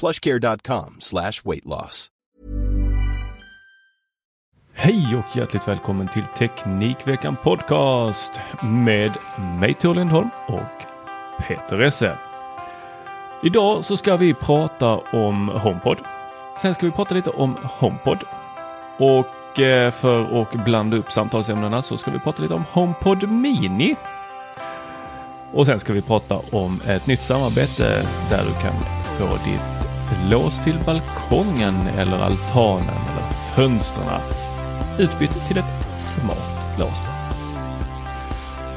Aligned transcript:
plushcare.com 0.00 0.96
slash 0.98 1.44
weight 1.44 1.64
loss. 1.64 2.10
Hej 4.76 5.16
och 5.16 5.36
hjärtligt 5.36 5.68
välkommen 5.68 6.08
till 6.08 6.24
Teknikveckan 6.38 7.36
Podcast 7.42 8.30
med 8.62 9.12
mig 9.60 9.74
Tor 9.74 9.94
Lindholm 9.94 10.28
och 10.46 10.84
Peter 11.46 11.80
Esse. 11.80 12.16
Idag 13.42 13.84
så 13.84 13.96
ska 13.96 14.16
vi 14.16 14.34
prata 14.34 14.96
om 14.96 15.48
HomePod. 15.48 15.98
Sen 16.62 16.74
ska 16.74 16.86
vi 16.86 16.92
prata 16.92 17.14
lite 17.14 17.30
om 17.30 17.56
HomePod. 17.62 18.18
Och 18.96 19.60
eh, 19.60 19.90
för 19.90 20.42
att 20.42 20.64
blanda 20.64 20.96
upp 20.96 21.12
samtalsämnena 21.12 21.82
så 21.82 21.96
ska 21.96 22.10
vi 22.10 22.18
prata 22.18 22.42
lite 22.42 22.54
om 22.54 22.64
HomePod 22.70 23.28
Mini. 23.28 23.96
Och 25.52 25.66
sen 25.66 25.80
ska 25.80 25.92
vi 25.92 26.02
prata 26.02 26.40
om 26.52 26.80
ett 26.86 27.06
nytt 27.06 27.22
samarbete 27.22 28.06
där 28.30 28.42
du 28.44 28.52
kan 28.62 28.74
få 29.18 29.50
ditt 29.50 29.73
lås 30.30 30.64
till 30.64 30.78
balkongen 30.86 31.74
eller 31.98 32.18
altanen 32.18 32.88
eller 32.88 33.32
fönstren 33.54 34.20
utbytt 34.98 35.48
till 35.48 35.58
ett 35.58 36.00
smart 36.00 36.78
lås. 36.78 37.08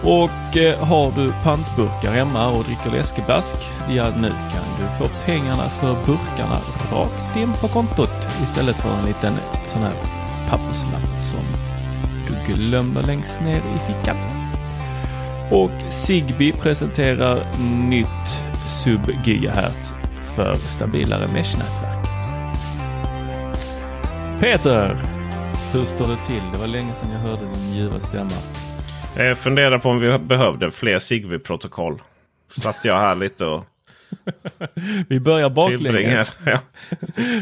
Och 0.03 0.57
eh, 0.57 0.87
har 0.87 1.11
du 1.11 1.31
pantburkar 1.43 2.11
hemma 2.11 2.47
och 2.47 2.63
dricker 2.63 2.91
läskeblask, 2.91 3.55
ja 3.89 4.09
nu 4.09 4.29
kan 4.29 4.65
du 4.79 4.97
få 4.97 5.07
pengarna 5.25 5.63
för 5.63 5.93
burkarna 6.05 6.57
rakt 6.91 7.37
in 7.37 7.53
på 7.53 7.67
kontot 7.67 8.13
istället 8.41 8.75
för 8.75 8.89
en 8.99 9.05
liten 9.05 9.33
sån 9.67 9.81
här 9.81 9.93
papperslapp 10.49 11.23
som 11.23 11.45
du 12.27 12.53
glömmer 12.53 13.03
längst 13.03 13.39
ner 13.41 13.57
i 13.57 13.79
fickan. 13.79 14.17
Och 15.51 15.93
Zigbee 15.93 16.51
presenterar 16.51 17.47
nytt 17.87 18.43
sub-gigahertz 18.53 19.96
för 20.37 20.53
stabilare 20.53 21.27
mesh-nätverk. 21.27 22.07
Peter, 24.39 24.95
hur 25.73 25.85
står 25.85 26.07
det 26.07 26.23
till? 26.23 26.41
Det 26.53 26.59
var 26.59 26.67
länge 26.67 26.95
sedan 26.95 27.11
jag 27.11 27.19
hörde 27.19 27.45
din 27.45 27.73
ljuva 27.73 27.99
stämma. 27.99 28.31
Jag 29.17 29.37
funderar 29.37 29.79
på 29.79 29.89
om 29.89 29.99
vi 29.99 30.17
behövde 30.17 30.71
fler 30.71 30.99
Zigbee-protokoll. 30.99 32.01
Satt 32.61 32.85
jag 32.85 32.95
här 32.95 33.15
lite 33.15 33.45
och 33.45 33.65
Vi 35.09 35.19
börjar 35.19 35.49
baklänges. 35.49 36.37
Ja. 36.45 36.59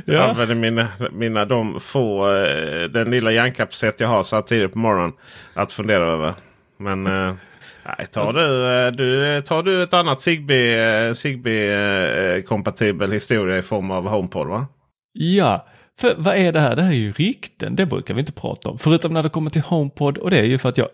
Jag 0.06 0.30
använder 0.30 0.56
mina, 0.56 0.88
mina 1.12 1.46
de 1.46 1.80
få, 1.80 2.36
eh, 2.36 2.84
den 2.84 3.12
lilla 3.12 3.32
hjärnkapacitet 3.32 4.00
jag 4.00 4.08
har 4.08 4.24
så 4.24 4.36
här 4.36 4.44
tidigt 4.44 4.74
på 4.74 4.80
morgonen 4.80 5.14
att 5.54 5.72
fundera 5.72 6.12
över. 6.12 6.34
Men 6.78 7.08
eh, 7.08 7.36
nej, 7.86 8.08
tar, 8.08 8.34
du, 8.34 8.68
eh, 8.68 8.92
du, 8.92 9.42
tar 9.42 9.64
du 9.64 9.84
ett 9.84 9.94
annat 9.94 10.22
Zigbee, 10.22 11.08
eh, 11.08 11.14
Zigbee 11.14 12.42
kompatibel 12.42 13.12
historia 13.12 13.58
i 13.58 13.62
form 13.62 13.92
av 13.92 14.08
HomePod 14.08 14.48
va? 14.48 14.68
Ja, 15.14 15.68
för 16.00 16.16
vad 16.18 16.38
är 16.38 16.52
det 16.52 16.60
här? 16.60 16.76
Det 16.76 16.82
här 16.82 16.92
är 16.92 16.96
ju 16.96 17.12
rykten. 17.12 17.76
Det 17.76 17.86
brukar 17.86 18.14
vi 18.14 18.20
inte 18.20 18.32
prata 18.32 18.70
om. 18.70 18.80
Förutom 18.80 19.14
när 19.14 19.24
det 19.24 19.30
kommer 19.30 19.50
till 19.50 19.62
HomePod 19.62 20.18
och 20.18 20.30
det 20.30 20.40
är 20.40 20.44
ju 20.44 20.58
för 20.58 20.70
att 20.70 20.78
jag 20.78 20.90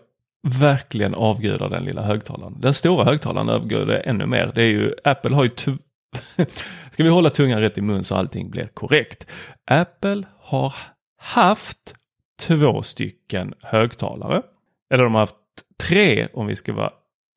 verkligen 0.60 1.14
avgudar 1.14 1.70
den 1.70 1.84
lilla 1.84 2.02
högtalaren. 2.02 2.60
Den 2.60 2.74
stora 2.74 3.04
högtalaren 3.04 3.48
avgudar 3.48 4.02
ännu 4.04 4.26
mer. 4.26 4.52
Det 4.54 4.62
är 4.62 4.68
ju, 4.68 4.94
Apple 5.04 5.34
har 5.34 5.44
ju 5.44 5.50
Ska 6.92 7.02
vi 7.02 7.08
hålla 7.08 7.30
tungan 7.30 7.60
rätt 7.60 7.78
i 7.78 7.80
mun 7.80 8.04
så 8.04 8.14
allting 8.14 8.50
blir 8.50 8.66
korrekt. 8.66 9.26
Apple 9.66 10.22
har 10.40 10.74
haft 11.16 11.94
två 12.40 12.82
stycken 12.82 13.54
högtalare. 13.60 14.42
Eller 14.90 15.04
de 15.04 15.14
har 15.14 15.20
haft 15.20 15.36
tre 15.76 16.28
om 16.32 16.46
vi 16.46 16.56
ska 16.56 16.72
vara 16.72 16.90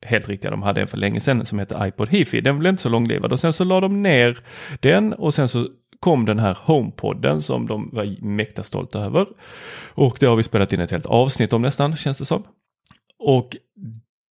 helt 0.06 0.28
riktiga. 0.28 0.50
De 0.50 0.62
hade 0.62 0.80
en 0.80 0.88
för 0.88 0.98
länge 0.98 1.20
sedan 1.20 1.46
som 1.46 1.58
hette 1.58 1.78
iPod 1.88 2.08
Hifi. 2.08 2.40
Den 2.40 2.58
blev 2.58 2.70
inte 2.70 2.82
så 2.82 2.88
långlivad 2.88 3.32
och 3.32 3.40
sen 3.40 3.52
så 3.52 3.64
la 3.64 3.80
de 3.80 4.02
ner 4.02 4.38
den 4.80 5.12
och 5.12 5.34
sen 5.34 5.48
så 5.48 5.68
kom 6.00 6.24
den 6.24 6.38
här 6.38 6.58
HomePodden 6.62 7.42
som 7.42 7.66
de 7.66 7.90
var 7.92 8.24
mäkta 8.24 8.62
stolta 8.62 8.98
över. 8.98 9.26
Och 9.94 10.16
det 10.20 10.26
har 10.26 10.36
vi 10.36 10.42
spelat 10.42 10.72
in 10.72 10.80
ett 10.80 10.90
helt 10.90 11.06
avsnitt 11.06 11.52
om 11.52 11.62
nästan 11.62 11.96
känns 11.96 12.18
det 12.18 12.24
som. 12.24 12.42
Och 13.18 13.56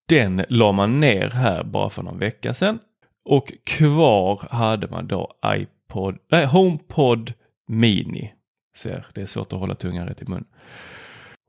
den 0.08 0.46
la 0.50 0.72
man 0.72 1.00
ner 1.00 1.30
här 1.30 1.64
bara 1.64 1.90
för 1.90 2.04
någon 2.04 2.20
vecka 2.20 2.54
sedan. 2.54 2.80
Och 3.26 3.54
kvar 3.64 4.48
hade 4.50 4.88
man 4.88 5.08
då 5.08 5.34
iPod, 5.46 6.18
nej, 6.32 6.46
HomePod 6.46 7.34
Mini. 7.68 8.34
Ser, 8.78 9.06
det 9.14 9.22
är 9.22 9.26
svårt 9.26 9.54
att 9.54 9.60
hålla 9.60 9.76
tungan 9.76 10.08
rätt 10.08 10.22
i 10.22 10.26
mun. 10.26 10.46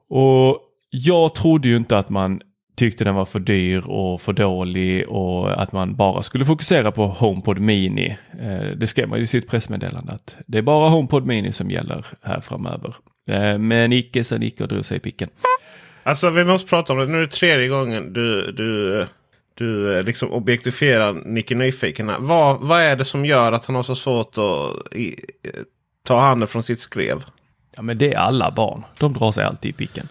Och 0.09 0.61
jag 0.97 1.35
trodde 1.35 1.69
ju 1.69 1.77
inte 1.77 1.99
att 1.99 2.09
man 2.09 2.41
tyckte 2.77 3.05
den 3.05 3.15
var 3.15 3.25
för 3.25 3.41
dyr 3.41 3.87
och 3.87 4.21
för 4.21 4.33
dålig 4.33 5.09
och 5.09 5.63
att 5.63 5.73
man 5.73 5.97
bara 5.97 6.23
skulle 6.23 6.45
fokusera 6.45 6.93
på 6.93 7.07
HomePod 7.07 7.59
Mini. 7.59 8.17
Eh, 8.41 8.77
det 8.77 8.87
skrev 8.87 9.09
man 9.09 9.19
ju 9.19 9.25
i 9.25 9.27
sitt 9.27 9.49
pressmeddelande 9.49 10.13
att 10.13 10.37
det 10.47 10.59
är 10.59 10.63
bara 10.63 10.89
HomePod 10.89 11.27
Mini 11.27 11.53
som 11.53 11.71
gäller 11.71 12.07
här 12.23 12.41
framöver. 12.41 12.95
Eh, 13.31 13.59
men 13.59 13.93
icke 13.93 14.25
sa 14.25 14.37
Nicke 14.37 14.63
och 14.63 14.69
drog 14.69 14.85
sig 14.85 14.97
i 14.97 15.01
picken. 15.01 15.29
Alltså 16.03 16.31
vi 16.31 16.45
måste 16.45 16.69
prata 16.69 16.93
om 16.93 16.99
det. 16.99 17.07
Nu 17.07 17.17
är 17.17 17.21
det 17.21 17.27
tredje 17.27 17.69
gången 17.69 18.13
du, 18.13 18.53
du, 18.53 19.07
du 19.55 20.03
liksom 20.03 20.33
objektifierar 20.33 21.13
Nicke 21.13 21.55
Nyfiken. 21.55 22.13
Vad, 22.19 22.61
vad 22.61 22.81
är 22.81 22.97
det 22.97 23.05
som 23.05 23.27
gör 23.27 23.53
att 23.53 23.65
han 23.65 23.77
har 23.77 23.83
så 23.83 23.95
svårt 23.95 24.39
att 24.39 24.93
i, 24.93 25.17
ta 26.07 26.21
handen 26.21 26.49
från 26.49 26.63
sitt 26.63 26.81
skrev? 26.81 27.25
Ja 27.77 27.83
men 27.83 27.99
det 27.99 28.13
är 28.13 28.19
alla 28.19 28.51
barn. 28.51 28.85
De 28.99 29.13
drar 29.13 29.33
sig 29.33 29.45
alltid 29.45 29.69
i 29.69 29.73
picken. 29.73 30.09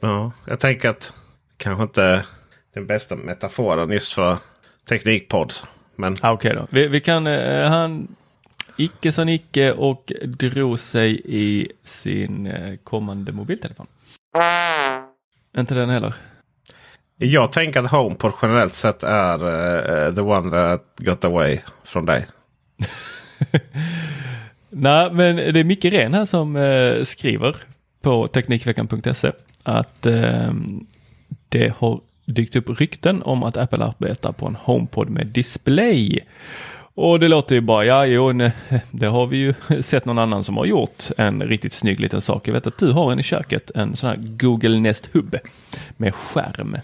Ja, 0.00 0.32
jag 0.44 0.60
tänker 0.60 0.88
att 0.88 1.12
kanske 1.56 1.82
inte 1.82 2.24
den 2.74 2.86
bästa 2.86 3.16
metaforen 3.16 3.90
just 3.90 4.12
för 4.12 4.36
teknikpods. 4.88 5.64
Men... 5.96 6.16
Ah, 6.20 6.32
Okej 6.32 6.50
okay 6.50 6.60
då. 6.60 6.66
Vi, 6.70 6.88
vi 6.88 7.00
kan, 7.00 7.26
eh, 7.26 7.68
han 7.68 8.16
icke 8.76 9.12
sa 9.12 9.24
Nicke 9.24 9.72
och 9.72 10.12
drog 10.22 10.78
sig 10.78 11.20
i 11.24 11.72
sin 11.84 12.46
eh, 12.46 12.76
kommande 12.84 13.32
mobiltelefon. 13.32 13.86
Inte 15.58 15.74
den 15.74 15.90
heller. 15.90 16.14
Jag 17.16 17.52
tänker 17.52 17.80
att 17.80 17.90
HomePod 17.90 18.32
generellt 18.42 18.74
sett 18.74 19.02
är 19.02 19.44
uh, 19.44 20.14
the 20.14 20.20
one 20.20 20.50
that 20.50 20.82
got 20.96 21.24
away 21.24 21.60
från 21.84 22.06
dig. 22.06 22.26
Nej, 24.70 25.12
men 25.12 25.36
det 25.36 25.60
är 25.60 25.64
Micke 25.64 25.84
Ren 25.84 26.14
här 26.14 26.26
som 26.26 26.56
uh, 26.56 27.04
skriver 27.04 27.56
på 28.00 28.26
Teknikveckan.se 28.26 29.32
att 29.62 30.06
uh, 30.06 30.52
det 31.48 31.74
har 31.78 32.00
dykt 32.24 32.56
upp 32.56 32.80
rykten 32.80 33.22
om 33.22 33.42
att 33.42 33.56
Apple 33.56 33.84
arbetar 33.84 34.32
på 34.32 34.46
en 34.46 34.54
HomePod 34.54 35.10
med 35.10 35.26
display. 35.26 36.20
Och 36.94 37.20
det 37.20 37.28
låter 37.28 37.54
ju 37.54 37.60
bara, 37.60 37.84
ja 37.84 38.06
jo, 38.06 38.32
nej, 38.32 38.52
det 38.90 39.06
har 39.06 39.26
vi 39.26 39.36
ju 39.36 39.54
sett 39.82 40.04
någon 40.04 40.18
annan 40.18 40.44
som 40.44 40.56
har 40.56 40.66
gjort 40.66 41.04
en 41.16 41.42
riktigt 41.42 41.72
snygg 41.72 42.00
liten 42.00 42.20
sak. 42.20 42.48
Jag 42.48 42.52
vet 42.52 42.66
att 42.66 42.78
du 42.78 42.92
har 42.92 43.12
en 43.12 43.20
i 43.20 43.22
köket, 43.22 43.70
en 43.74 43.96
sån 43.96 44.08
här 44.08 44.16
Google 44.20 44.80
Nest 44.80 45.08
Hub 45.12 45.36
med 45.96 46.14
skärm. 46.14 46.76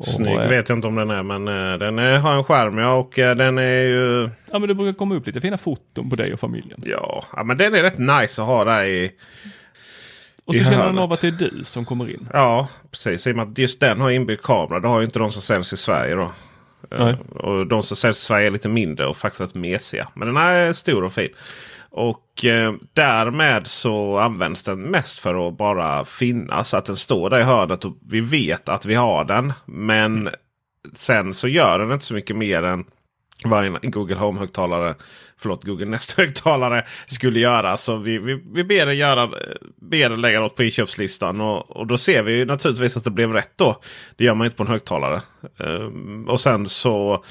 Snygg 0.00 0.36
och, 0.36 0.50
vet 0.50 0.68
jag 0.68 0.78
inte 0.78 0.88
om 0.88 0.94
den 0.94 1.10
är 1.10 1.22
men 1.22 1.48
uh, 1.48 1.78
den 1.78 1.98
är, 1.98 2.18
har 2.18 2.34
en 2.34 2.44
skärm 2.44 2.78
ja 2.78 2.92
och 2.94 3.18
uh, 3.18 3.30
den 3.30 3.58
är 3.58 3.82
ju... 3.82 4.30
Ja 4.52 4.58
men 4.58 4.68
det 4.68 4.74
brukar 4.74 4.92
komma 4.92 5.14
upp 5.14 5.26
lite 5.26 5.40
fina 5.40 5.58
foton 5.58 6.10
på 6.10 6.16
dig 6.16 6.32
och 6.32 6.40
familjen. 6.40 6.80
Ja, 6.84 7.24
ja 7.36 7.44
men 7.44 7.56
den 7.56 7.74
är 7.74 7.82
rätt 7.82 7.98
nice 7.98 8.42
att 8.42 8.48
ha 8.48 8.64
där 8.64 8.84
i 8.84 9.12
och 10.46 10.54
så 10.54 10.64
känner 10.64 10.86
den 10.86 10.98
av 10.98 11.12
att 11.12 11.20
det 11.20 11.26
är 11.26 11.32
du 11.50 11.64
som 11.64 11.84
kommer 11.84 12.10
in. 12.10 12.28
Ja, 12.32 12.68
precis. 12.90 13.26
I 13.26 13.32
och 13.32 13.36
med 13.36 13.48
att 13.48 13.58
just 13.58 13.80
den 13.80 14.00
har 14.00 14.10
inbyggd 14.10 14.42
kamera. 14.42 14.80
Det 14.80 14.88
har 14.88 14.98
ju 14.98 15.04
inte 15.04 15.18
de 15.18 15.32
som 15.32 15.42
säljs 15.42 15.72
i 15.72 15.76
Sverige 15.76 16.14
då. 16.14 16.30
Nej. 16.90 17.16
Och 17.30 17.66
de 17.66 17.82
som 17.82 17.96
säljs 17.96 18.18
i 18.18 18.24
Sverige 18.24 18.46
är 18.46 18.50
lite 18.50 18.68
mindre 18.68 19.06
och 19.06 19.16
faktiskt 19.16 19.54
mesiga. 19.54 20.08
Men 20.14 20.28
den 20.28 20.36
här 20.36 20.56
är 20.56 20.72
stor 20.72 21.04
och 21.04 21.12
fin. 21.12 21.28
Och 21.90 22.44
eh, 22.44 22.74
därmed 22.92 23.66
så 23.66 24.18
används 24.18 24.62
den 24.62 24.80
mest 24.80 25.18
för 25.18 25.48
att 25.48 25.56
bara 25.56 26.04
finnas. 26.04 26.74
Att 26.74 26.84
den 26.84 26.96
står 26.96 27.30
där 27.30 27.40
i 27.40 27.42
hörnet 27.42 27.84
och 27.84 27.96
vi 28.08 28.20
vet 28.20 28.68
att 28.68 28.86
vi 28.86 28.94
har 28.94 29.24
den. 29.24 29.52
Men 29.64 30.30
sen 30.94 31.34
så 31.34 31.48
gör 31.48 31.78
den 31.78 31.92
inte 31.92 32.04
så 32.04 32.14
mycket 32.14 32.36
mer 32.36 32.62
än 32.62 32.84
vad 33.44 33.64
en 33.64 33.90
Google 33.90 34.14
Home-högtalare, 34.14 34.94
förlåt 35.38 35.64
Google 35.64 35.86
Nest-högtalare 35.86 36.84
skulle 37.06 37.40
göra. 37.40 37.76
Så 37.76 37.96
vi, 37.96 38.18
vi, 38.18 38.42
vi 38.52 38.64
ber 38.64 38.86
den, 38.86 38.96
göra, 38.96 39.30
ber 39.80 40.10
den 40.10 40.20
lägga 40.20 40.40
något 40.40 40.56
på 40.56 40.62
inköpslistan. 40.62 41.40
Och, 41.40 41.76
och 41.76 41.86
då 41.86 41.98
ser 41.98 42.22
vi 42.22 42.44
naturligtvis 42.44 42.96
att 42.96 43.04
det 43.04 43.10
blev 43.10 43.32
rätt 43.32 43.52
då. 43.56 43.80
Det 44.16 44.24
gör 44.24 44.34
man 44.34 44.44
inte 44.44 44.56
på 44.56 44.62
en 44.62 44.68
högtalare. 44.68 45.22
Um, 45.56 46.28
och 46.28 46.40
sen 46.40 46.68
så 46.68 47.24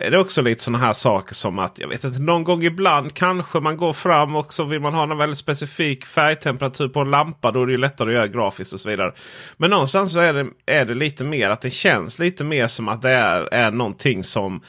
är 0.00 0.10
det 0.10 0.18
också 0.18 0.42
lite 0.42 0.62
sådana 0.62 0.84
här 0.84 0.92
saker 0.92 1.34
som 1.34 1.58
att 1.58 1.78
jag 1.78 1.88
vet 1.88 2.04
inte 2.04 2.18
någon 2.18 2.44
gång 2.44 2.64
ibland 2.64 3.14
kanske 3.14 3.60
man 3.60 3.76
går 3.76 3.92
fram 3.92 4.36
och 4.36 4.52
så 4.52 4.64
vill 4.64 4.80
man 4.80 4.94
ha 4.94 5.02
en 5.02 5.18
väldigt 5.18 5.38
specifik 5.38 6.06
färgtemperatur 6.06 6.88
på 6.88 7.00
en 7.00 7.10
lampa. 7.10 7.50
Då 7.50 7.62
är 7.62 7.66
det 7.66 7.72
ju 7.72 7.78
lättare 7.78 8.08
att 8.08 8.14
göra 8.14 8.26
grafiskt 8.28 8.72
och 8.72 8.80
så 8.80 8.88
vidare. 8.88 9.12
Men 9.56 9.70
någonstans 9.70 10.12
så 10.12 10.18
är 10.18 10.32
det, 10.32 10.46
är 10.66 10.84
det 10.84 10.94
lite 10.94 11.24
mer 11.24 11.50
att 11.50 11.60
det 11.60 11.70
känns 11.70 12.18
lite 12.18 12.44
mer 12.44 12.66
som 12.68 12.88
att 12.88 13.02
det 13.02 13.10
är, 13.10 13.54
är 13.54 13.70
någonting 13.70 14.24
som 14.24 14.60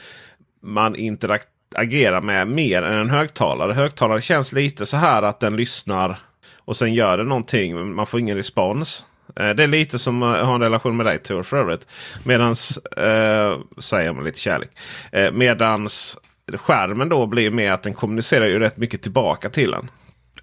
man 0.64 0.96
interagerar 0.96 2.20
med 2.20 2.48
mer 2.48 2.82
än 2.82 3.00
en 3.00 3.10
högtalare. 3.10 3.72
Högtalare 3.72 4.20
känns 4.20 4.52
lite 4.52 4.86
så 4.86 4.96
här 4.96 5.22
att 5.22 5.40
den 5.40 5.56
lyssnar 5.56 6.18
och 6.58 6.76
sen 6.76 6.94
gör 6.94 7.18
det 7.18 7.24
någonting. 7.24 7.74
Men 7.74 7.94
man 7.94 8.06
får 8.06 8.20
ingen 8.20 8.36
respons. 8.36 9.04
Eh, 9.36 9.50
det 9.50 9.62
är 9.62 9.66
lite 9.66 9.98
som 9.98 10.22
att 10.22 10.46
ha 10.46 10.54
en 10.54 10.60
relation 10.60 10.96
med 10.96 11.06
dig 11.06 11.18
Tor 11.18 11.42
för 11.42 11.56
övrigt. 11.56 11.86
Medans, 12.24 12.76
eh, 12.78 13.58
säger 13.78 14.12
med 14.12 14.24
lite 14.24 14.40
kärlek. 14.40 14.70
Eh, 15.12 15.32
medans 15.32 16.18
skärmen 16.54 17.08
då 17.08 17.26
blir 17.26 17.50
mer 17.50 17.72
att 17.72 17.82
den 17.82 17.94
kommunicerar 17.94 18.46
ju 18.46 18.58
rätt 18.58 18.76
mycket 18.76 19.02
tillbaka 19.02 19.50
till 19.50 19.74
en. 19.74 19.90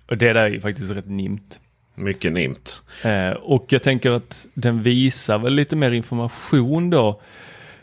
Och 0.09 0.17
det 0.17 0.33
där 0.33 0.35
är 0.35 0.49
ju 0.49 0.61
faktiskt 0.61 0.91
rätt 0.91 1.09
nimt. 1.09 1.59
Mycket 1.95 2.31
nimt. 2.31 2.83
Eh, 3.03 3.31
och 3.31 3.65
jag 3.69 3.83
tänker 3.83 4.11
att 4.11 4.45
den 4.53 4.83
visar 4.83 5.39
väl 5.39 5.53
lite 5.53 5.75
mer 5.75 5.91
information 5.91 6.89
då 6.89 7.21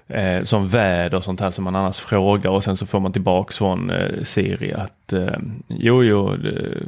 eh, 0.09 0.43
som 0.43 0.69
väder 0.69 1.17
och 1.17 1.25
sånt 1.25 1.41
här 1.41 1.51
som 1.51 1.65
man 1.65 1.77
annars 1.77 2.01
frågar 2.01 2.51
och 2.51 2.65
sen 2.65 2.77
så 2.77 2.87
får 2.87 3.01
man 3.01 3.13
tillbaks 3.13 3.59
från 3.59 3.91
eh, 3.91 4.23
Siri 4.23 4.73
att 4.73 5.13
eh, 5.13 5.39
jo, 5.69 6.05
jo, 6.05 6.37
det, 6.37 6.83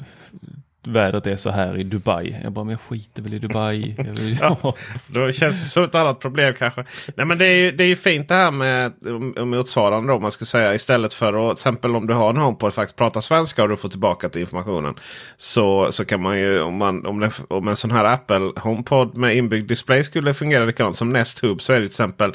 vädret 0.83 1.27
är 1.27 1.37
så 1.37 1.51
här 1.51 1.79
i 1.79 1.83
Dubai. 1.83 2.37
Jag 2.43 2.53
bara, 2.53 2.65
men 2.65 2.73
jag 2.73 2.81
skiter 2.81 3.23
väl 3.23 3.35
i 3.35 3.39
Dubai. 3.39 3.95
Vill, 3.99 4.39
ja. 4.41 4.75
då 5.07 5.33
känns 5.33 5.61
det 5.61 5.67
som 5.67 5.85
ett 5.85 5.95
annat 5.95 6.21
problem 6.21 6.55
kanske. 6.59 6.85
Nej 7.17 7.27
men 7.27 7.39
det 7.39 7.47
är 7.47 7.55
ju, 7.55 7.71
det 7.71 7.85
är 7.85 7.89
ju 7.89 7.97
fint 7.97 8.29
det 8.29 8.35
här 8.35 8.51
med 8.51 8.93
motsvarande 9.47 10.13
då 10.13 10.19
man 10.19 10.31
ska 10.31 10.45
säga. 10.45 10.75
Istället 10.75 11.15
för 11.15 11.51
att 11.51 11.57
till 11.57 11.61
exempel 11.61 11.97
om 11.97 12.07
du 12.07 12.15
har 12.15 12.31
en 12.31 12.37
HomePod 12.37 12.75
faktiskt 12.75 12.97
prata 12.97 13.21
svenska 13.21 13.63
och 13.63 13.69
du 13.69 13.77
får 13.77 13.89
tillbaka 13.89 14.29
till 14.29 14.41
informationen. 14.41 14.95
Så, 15.37 15.93
så 15.93 16.05
kan 16.05 16.23
man 16.23 16.39
ju 16.39 16.61
om, 16.61 16.77
man, 16.77 17.07
om, 17.07 17.21
det, 17.21 17.31
om 17.49 17.69
en 17.69 17.77
sån 17.77 17.91
här 17.91 18.05
Apple 18.05 18.53
HomePod 18.57 19.17
med 19.17 19.37
inbyggd 19.37 19.69
display 19.69 20.05
skulle 20.05 20.35
fungera 20.35 20.65
likadant 20.65 20.97
som 20.97 21.11
Nest 21.11 21.39
Hub 21.39 21.63
så 21.63 21.73
är 21.73 21.77
det 21.77 21.87
till 21.87 21.93
exempel 21.93 22.33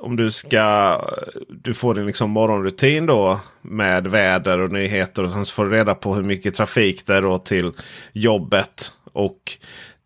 om 0.00 0.16
du 0.16 0.30
ska 0.30 1.00
du 1.48 1.74
får 1.74 1.94
din 1.94 2.06
liksom 2.06 2.30
morgonrutin 2.30 3.06
då 3.06 3.40
med 3.62 4.06
väder 4.06 4.60
och 4.60 4.72
nyheter. 4.72 5.24
Och 5.24 5.30
sen 5.30 5.46
så 5.46 5.54
får 5.54 5.64
du 5.64 5.70
reda 5.70 5.94
på 5.94 6.14
hur 6.14 6.22
mycket 6.22 6.54
trafik 6.54 7.06
det 7.06 7.14
är 7.14 7.22
då 7.22 7.38
till 7.38 7.72
jobbet. 8.12 8.92
Och 9.12 9.58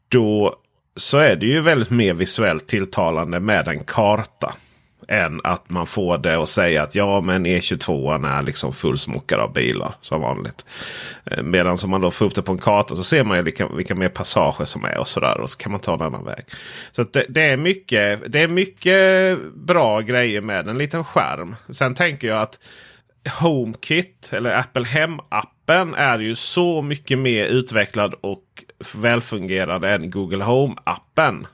då 0.09 0.57
så 0.97 1.19
är 1.19 1.37
det 1.37 1.47
ju 1.47 1.61
väldigt 1.61 1.91
mer 1.91 2.15
visuellt 2.15 2.69
tilltalande 2.69 3.41
med 3.41 3.69
en 3.69 3.85
karta 3.85 4.55
än 5.11 5.41
att 5.45 5.71
man 5.71 5.87
får 5.87 6.19
det 6.19 6.43
att 6.43 6.49
säga 6.49 6.83
att 6.83 6.95
ja 6.95 7.21
men 7.21 7.47
E22 7.47 8.39
är 8.39 8.43
liksom 8.43 8.73
fullsmockad 8.73 9.41
av 9.41 9.53
bilar 9.53 9.95
som 10.01 10.21
vanligt. 10.21 10.65
Eh, 11.25 11.43
medan 11.43 11.79
om 11.85 11.91
man 11.91 12.01
då 12.01 12.11
får 12.11 12.27
upp 12.27 12.35
det 12.35 12.43
på 12.43 12.53
en 12.53 12.59
karta 12.59 12.95
så 12.95 13.03
ser 13.03 13.25
man 13.25 13.37
ju 13.37 13.43
vilka, 13.43 13.69
vilka 13.69 13.95
mer 13.95 14.09
passager 14.09 14.65
som 14.65 14.85
är 14.85 14.99
och 14.99 15.09
sådär. 15.09 15.41
Och 15.41 15.51
så 15.51 15.59
kan 15.59 15.73
man 15.73 15.81
ta 15.81 15.95
en 15.95 16.03
annan 16.03 16.25
väg. 16.25 16.45
Så 16.93 17.03
det, 17.03 17.27
det, 17.29 17.43
är 17.43 17.57
mycket, 17.57 18.33
det 18.33 18.41
är 18.41 18.49
mycket 18.49 19.39
bra 19.55 20.01
grejer 20.01 20.41
med 20.41 20.69
en 20.69 20.79
liten 20.79 21.05
skärm. 21.05 21.57
Sen 21.69 21.95
tänker 21.95 22.29
jag 22.29 22.43
att 22.43 22.59
HomeKit 23.41 24.31
eller 24.33 24.59
Apple 24.59 24.85
Hem-appen 24.85 25.95
är 25.95 26.19
ju 26.19 26.35
så 26.35 26.83
mycket 26.83 27.19
mer 27.19 27.47
utvecklad 27.47 28.15
och 28.21 28.45
välfungerande 28.95 29.91
än 29.91 30.11
Google 30.11 30.45
Home-appen. 30.45 31.47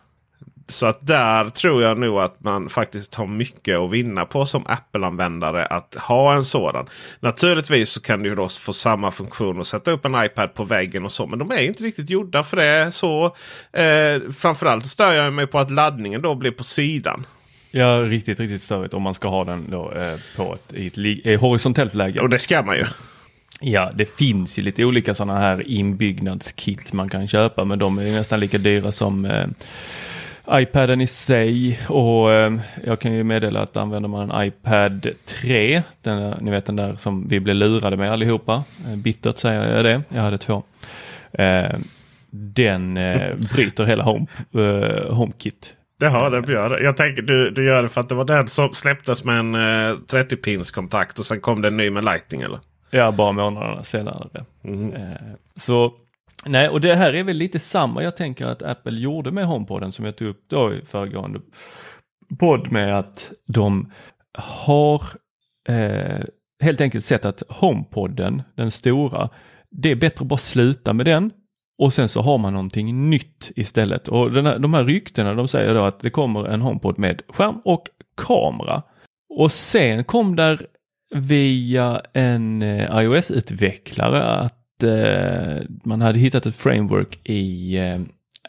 Så 0.68 0.86
att 0.86 1.06
där 1.06 1.50
tror 1.50 1.82
jag 1.82 1.98
nog 1.98 2.18
att 2.18 2.44
man 2.44 2.68
faktiskt 2.68 3.14
har 3.14 3.26
mycket 3.26 3.78
att 3.78 3.90
vinna 3.90 4.24
på 4.24 4.46
som 4.46 4.66
Apple-användare 4.66 5.66
att 5.66 5.94
ha 5.94 6.34
en 6.34 6.44
sådan. 6.44 6.88
Naturligtvis 7.20 7.90
så 7.90 8.02
kan 8.02 8.22
du 8.22 8.34
då 8.34 8.48
få 8.48 8.72
samma 8.72 9.10
funktion 9.10 9.58
och 9.58 9.66
sätta 9.66 9.90
upp 9.90 10.04
en 10.04 10.24
iPad 10.24 10.54
på 10.54 10.64
väggen 10.64 11.04
och 11.04 11.12
så. 11.12 11.26
Men 11.26 11.38
de 11.38 11.50
är 11.50 11.58
inte 11.58 11.84
riktigt 11.84 12.10
gjorda 12.10 12.42
för 12.42 12.56
det. 12.56 12.92
Så 12.92 13.24
eh, 13.72 14.32
Framförallt 14.38 14.86
stör 14.86 15.12
jag 15.12 15.32
mig 15.32 15.46
på 15.46 15.58
att 15.58 15.70
laddningen 15.70 16.22
då 16.22 16.34
blir 16.34 16.50
på 16.50 16.64
sidan. 16.64 17.26
Ja, 17.70 17.86
riktigt, 17.86 18.40
riktigt 18.40 18.62
störigt 18.62 18.94
om 18.94 19.02
man 19.02 19.14
ska 19.14 19.28
ha 19.28 19.44
den 19.44 19.70
då, 19.70 19.92
eh, 19.92 20.14
på 20.36 20.54
ett, 20.54 20.72
i 20.74 20.86
ett 20.86 21.26
eh, 21.26 21.40
horisontellt 21.40 21.94
läge. 21.94 22.20
Och 22.20 22.28
det 22.28 22.38
ska 22.38 22.62
man 22.62 22.76
ju. 22.76 22.84
Ja, 23.60 23.90
det 23.94 24.16
finns 24.16 24.58
ju 24.58 24.62
lite 24.62 24.84
olika 24.84 25.14
sådana 25.14 25.38
här 25.38 25.68
inbyggnadskit 25.70 26.92
man 26.92 27.08
kan 27.08 27.28
köpa, 27.28 27.64
men 27.64 27.78
de 27.78 27.98
är 27.98 28.12
nästan 28.12 28.40
lika 28.40 28.58
dyra 28.58 28.92
som 28.92 29.24
eh, 29.24 29.46
iPaden 30.50 31.00
i 31.00 31.06
sig 31.06 31.80
och 31.88 32.32
eh, 32.32 32.54
jag 32.84 33.00
kan 33.00 33.12
ju 33.12 33.24
meddela 33.24 33.60
att 33.60 33.76
använder 33.76 34.08
man 34.08 34.30
en 34.30 34.46
iPad 34.46 35.06
3, 35.24 35.82
den, 36.02 36.34
ni 36.40 36.50
vet 36.50 36.66
den 36.66 36.76
där 36.76 36.96
som 36.96 37.28
vi 37.28 37.40
blev 37.40 37.56
lurade 37.56 37.96
med 37.96 38.12
allihopa, 38.12 38.64
eh, 38.86 38.96
bittert 38.96 39.38
säger 39.38 39.76
jag 39.76 39.84
det, 39.84 40.02
jag 40.08 40.22
hade 40.22 40.38
två. 40.38 40.62
Eh, 41.32 41.74
den 42.30 42.96
eh, 42.96 43.34
bryter 43.54 43.84
hela 43.84 44.04
home, 44.04 44.26
eh, 44.54 45.14
HomeKit. 45.14 45.74
Jaha, 45.98 46.30
den 46.30 46.44
gör 46.44 46.70
det. 46.70 46.82
Jag 46.82 46.96
tänker 46.96 47.22
du, 47.22 47.50
du 47.50 47.66
gör 47.66 47.82
det 47.82 47.88
för 47.88 48.00
att 48.00 48.08
det 48.08 48.14
var 48.14 48.24
den 48.24 48.48
som 48.48 48.74
släpptes 48.74 49.24
med 49.24 49.38
en 49.38 49.54
eh, 49.54 49.96
30-pins 50.08 50.74
kontakt 50.74 51.18
och 51.18 51.26
sen 51.26 51.40
kom 51.40 51.62
det 51.62 51.68
en 51.68 51.76
ny 51.76 51.90
med 51.90 52.04
Lightning 52.04 52.40
eller? 52.40 52.58
Ja, 52.90 53.10
bara 53.10 53.32
månaderna 53.32 53.82
senare. 53.82 54.44
Mm. 54.64 54.94
Så 55.56 55.92
Nej, 56.44 56.68
och 56.68 56.80
det 56.80 56.94
här 56.94 57.14
är 57.14 57.24
väl 57.24 57.36
lite 57.36 57.58
samma 57.58 58.02
jag 58.02 58.16
tänker 58.16 58.46
att 58.46 58.62
Apple 58.62 58.98
gjorde 58.98 59.30
med 59.30 59.46
HomePoden 59.46 59.92
som 59.92 60.04
jag 60.04 60.16
tog 60.16 60.28
upp 60.28 60.44
då 60.48 60.74
i 60.74 60.80
föregående 60.84 61.40
podd 62.38 62.72
med 62.72 62.98
att 62.98 63.32
de 63.46 63.92
har 64.38 65.02
eh, 65.68 66.24
helt 66.62 66.80
enkelt 66.80 67.04
sett 67.04 67.24
att 67.24 67.42
HomePoden, 67.48 68.42
den 68.54 68.70
stora, 68.70 69.28
det 69.70 69.90
är 69.90 69.96
bättre 69.96 70.22
att 70.22 70.28
bara 70.28 70.38
sluta 70.38 70.92
med 70.92 71.06
den 71.06 71.30
och 71.78 71.92
sen 71.92 72.08
så 72.08 72.20
har 72.20 72.38
man 72.38 72.52
någonting 72.52 73.10
nytt 73.10 73.50
istället. 73.56 74.08
Och 74.08 74.32
den 74.32 74.46
här, 74.46 74.58
de 74.58 74.74
här 74.74 74.84
ryktena 74.84 75.34
de 75.34 75.48
säger 75.48 75.74
då 75.74 75.80
att 75.80 76.00
det 76.00 76.10
kommer 76.10 76.44
en 76.44 76.62
HomePod 76.62 76.98
med 76.98 77.22
skärm 77.28 77.60
och 77.64 77.88
kamera. 78.16 78.82
Och 79.28 79.52
sen 79.52 80.04
kom 80.04 80.36
där 80.36 80.66
via 81.14 82.02
en 82.12 82.62
eh, 82.62 82.98
iOS-utvecklare 82.98 84.22
att 84.22 84.65
Eh, 84.82 85.62
man 85.84 86.00
hade 86.00 86.18
hittat 86.18 86.46
ett 86.46 86.56
framework 86.56 87.18
i 87.24 87.76
eh, 87.78 88.00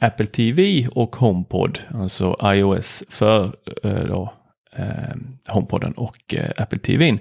Apple 0.01 0.25
TV 0.25 0.88
och 0.91 1.15
HomePod, 1.15 1.79
alltså 1.93 2.36
iOS 2.43 3.03
för 3.10 3.46
eh, 3.84 4.03
då, 4.03 4.34
eh, 4.75 5.15
HomePoden 5.48 5.93
och 5.93 6.34
eh, 6.34 6.51
Apple 6.57 6.79
TV. 6.79 7.17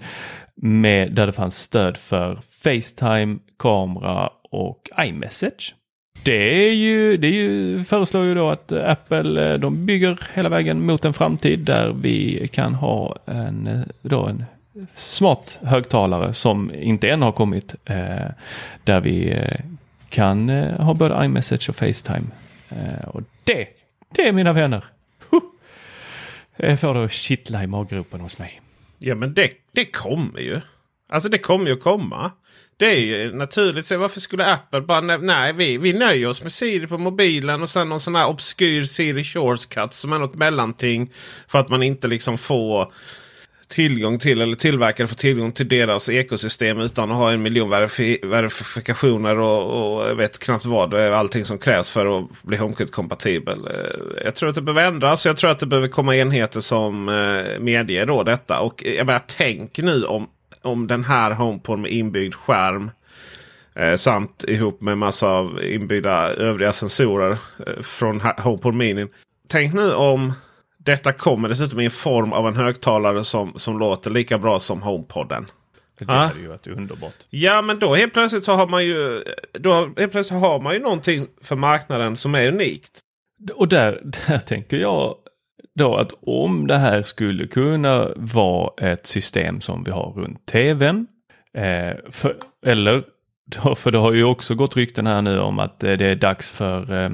Med, 0.57 1.13
där 1.13 1.27
det 1.27 1.33
fanns 1.33 1.59
stöd 1.59 1.97
för 1.97 2.39
Facetime, 2.63 3.39
kamera 3.59 4.31
och 4.51 4.89
iMessage. 5.01 5.75
Det 6.25 6.69
är 6.69 6.73
ju, 6.73 7.17
det 7.17 7.27
är 7.27 7.33
ju, 7.33 7.85
föreslår 7.85 8.25
ju 8.25 8.35
då 8.35 8.51
att 8.51 8.73
Apple 8.73 9.53
eh, 9.53 9.59
de 9.59 9.87
bygger 9.87 10.21
hela 10.35 10.49
vägen 10.49 10.87
mot 10.87 11.05
en 11.05 11.13
framtid 11.13 11.59
där 11.59 11.93
vi 11.93 12.49
kan 12.53 12.75
ha 12.75 13.17
en, 13.27 13.67
eh, 13.67 13.81
då 14.03 14.27
en 14.27 14.45
smart 14.95 15.59
högtalare 15.63 16.33
som 16.33 16.75
inte 16.75 17.09
än 17.09 17.23
har 17.23 17.33
kommit. 17.33 17.75
Eh, 17.85 18.31
där 18.85 19.01
vi 19.01 19.31
eh, 19.31 19.61
kan 20.09 20.51
eh, 20.51 20.81
ha 20.81 20.95
både 20.95 21.25
iMessage 21.25 21.69
och 21.69 21.77
Facetime. 21.77 22.27
Eh, 22.69 23.09
och 23.09 23.23
det, 23.45 23.69
det 24.15 24.33
mina 24.33 24.53
vänner. 24.53 24.85
Huh. 25.31 25.41
Jag 26.57 26.81
får 26.81 27.05
att 27.05 27.13
kittla 27.13 27.65
i 27.65 27.67
maggropen 27.67 28.21
hos 28.21 28.39
mig. 28.39 28.61
Ja 28.99 29.15
men 29.15 29.35
det, 29.35 29.51
det 29.73 29.85
kommer 29.85 30.41
ju. 30.41 30.61
Alltså 31.09 31.29
det 31.29 31.39
kommer 31.39 31.67
ju 31.67 31.73
att 31.73 31.83
komma. 31.83 32.31
Det 32.77 32.87
är 32.87 33.01
ju 33.01 33.33
naturligt. 33.33 33.87
Så 33.87 33.99
varför 33.99 34.21
skulle 34.21 34.53
Apple 34.53 34.81
bara... 34.81 35.01
Nej, 35.01 35.53
vi, 35.53 35.79
vi 35.79 35.93
nöjer 35.93 36.29
oss 36.29 36.43
med 36.43 36.53
Siri 36.53 36.87
på 36.87 36.99
mobilen 36.99 37.63
och 37.63 37.71
sen 37.71 37.89
någon 37.89 38.01
sån 38.01 38.15
här 38.15 38.27
obskyr 38.27 38.85
Siri 38.85 39.25
Shortcut 39.25 39.93
som 39.93 40.13
är 40.13 40.19
något 40.19 40.35
mellanting. 40.35 41.13
För 41.49 41.59
att 41.59 41.69
man 41.69 41.83
inte 41.83 42.09
liksom 42.09 42.39
får 42.39 42.93
tillgång 43.69 44.19
till 44.19 44.41
eller 44.41 44.57
tillverkare 44.57 45.07
får 45.07 45.17
tillgång 45.17 45.53
till 45.53 45.69
deras 45.69 46.09
ekosystem 46.09 46.81
utan 46.81 47.11
att 47.11 47.17
ha 47.17 47.33
en 47.33 47.43
miljon 47.43 47.71
verifi 47.71 48.19
verifikationer 48.23 49.41
och, 49.41 49.97
och 49.97 50.09
jag 50.09 50.15
vet 50.15 50.39
knappt 50.39 50.67
vad. 50.67 50.91
Det 50.91 51.01
är 51.01 51.11
allting 51.11 51.45
som 51.45 51.59
krävs 51.59 51.91
för 51.91 52.19
att 52.19 52.43
bli 52.45 52.57
HomeKit-kompatibel. 52.57 53.67
Eh, 53.67 54.25
jag 54.25 54.35
tror 54.35 54.49
att 54.49 54.55
det 54.55 54.63
behöver 54.63 54.89
ändras. 54.89 55.27
Jag 55.27 55.37
tror 55.37 55.51
att 55.51 55.59
det 55.59 55.67
behöver 55.67 55.89
komma 55.89 56.17
enheter 56.17 56.61
som 56.61 57.09
eh, 57.09 57.61
medger 57.61 58.07
då 58.07 58.23
detta. 58.23 58.61
Och 58.61 58.85
eh, 58.85 58.95
jag 58.95 59.07
menar, 59.07 59.23
tänk 59.27 59.79
nu 59.79 60.05
om, 60.05 60.29
om 60.63 60.87
den 60.87 61.05
här 61.05 61.31
HomePod 61.31 61.79
med 61.79 61.91
inbyggd 61.91 62.35
skärm 62.35 62.91
Eh, 63.79 63.97
samt 63.97 64.45
ihop 64.49 64.81
med 64.81 64.99
massa 64.99 65.29
av 65.29 65.65
inbyggda 65.65 66.29
övriga 66.29 66.73
sensorer 66.73 67.31
eh, 67.67 67.83
från 67.83 68.21
HomePod 68.21 68.75
Mini. 68.75 69.07
Tänk 69.49 69.75
nu 69.75 69.95
om 69.95 70.33
detta 70.87 71.13
kommer 71.13 71.49
dessutom 71.49 71.81
i 71.81 71.91
form 71.91 72.33
av 72.33 72.49
en 72.49 72.57
högtalare 72.57 73.25
som, 73.25 73.53
som 73.57 73.79
låter 73.79 74.11
lika 74.11 74.39
bra 74.39 74.61
som 74.61 74.83
HomePodden. 74.83 75.47
Det 75.99 76.05
ah. 76.09 76.13
hade 76.13 76.41
ju 76.41 76.49
varit 76.49 76.67
underbart. 76.67 77.15
Ja 77.31 77.63
men 77.63 77.79
då 77.79 77.95
helt 77.95 78.13
plötsligt 78.13 78.45
så 78.45 78.53
har 78.53 78.67
man 78.67 78.85
ju 78.85 79.23
då 79.53 79.93
helt 79.97 80.13
plötsligt 80.13 80.41
har 80.41 80.61
man 80.61 80.75
ju 80.75 80.81
någonting 80.81 81.27
för 81.43 81.57
marknaden 81.57 82.17
som 82.17 82.35
är 82.35 82.49
unikt. 82.49 83.01
Och 83.55 83.69
där, 83.69 84.01
där 84.29 84.39
tänker 84.39 84.77
jag 84.77 85.15
då 85.75 85.95
att 85.95 86.13
om 86.21 86.67
det 86.67 86.79
här 86.79 87.03
skulle 87.03 87.47
kunna 87.47 88.09
vara 88.17 88.91
ett 88.91 89.07
system 89.07 89.61
som 89.61 89.85
vi 89.85 89.91
har 89.91 90.13
runt 90.13 90.47
tvn. 90.47 91.07
Eh, 91.55 91.97
för, 92.11 92.37
eller, 92.67 93.03
då, 93.47 93.75
för 93.77 93.91
det 93.91 93.99
har 93.99 94.13
ju 94.13 94.25
också 94.25 94.55
gått 94.55 94.77
rykten 94.77 95.07
här 95.07 95.23
nu 95.23 95.41
om 95.41 95.59
att 95.59 95.85
eh, 95.85 95.93
det 95.93 96.07
är 96.07 96.17
dags 96.17 96.51
för 96.51 97.05
eh, 97.05 97.11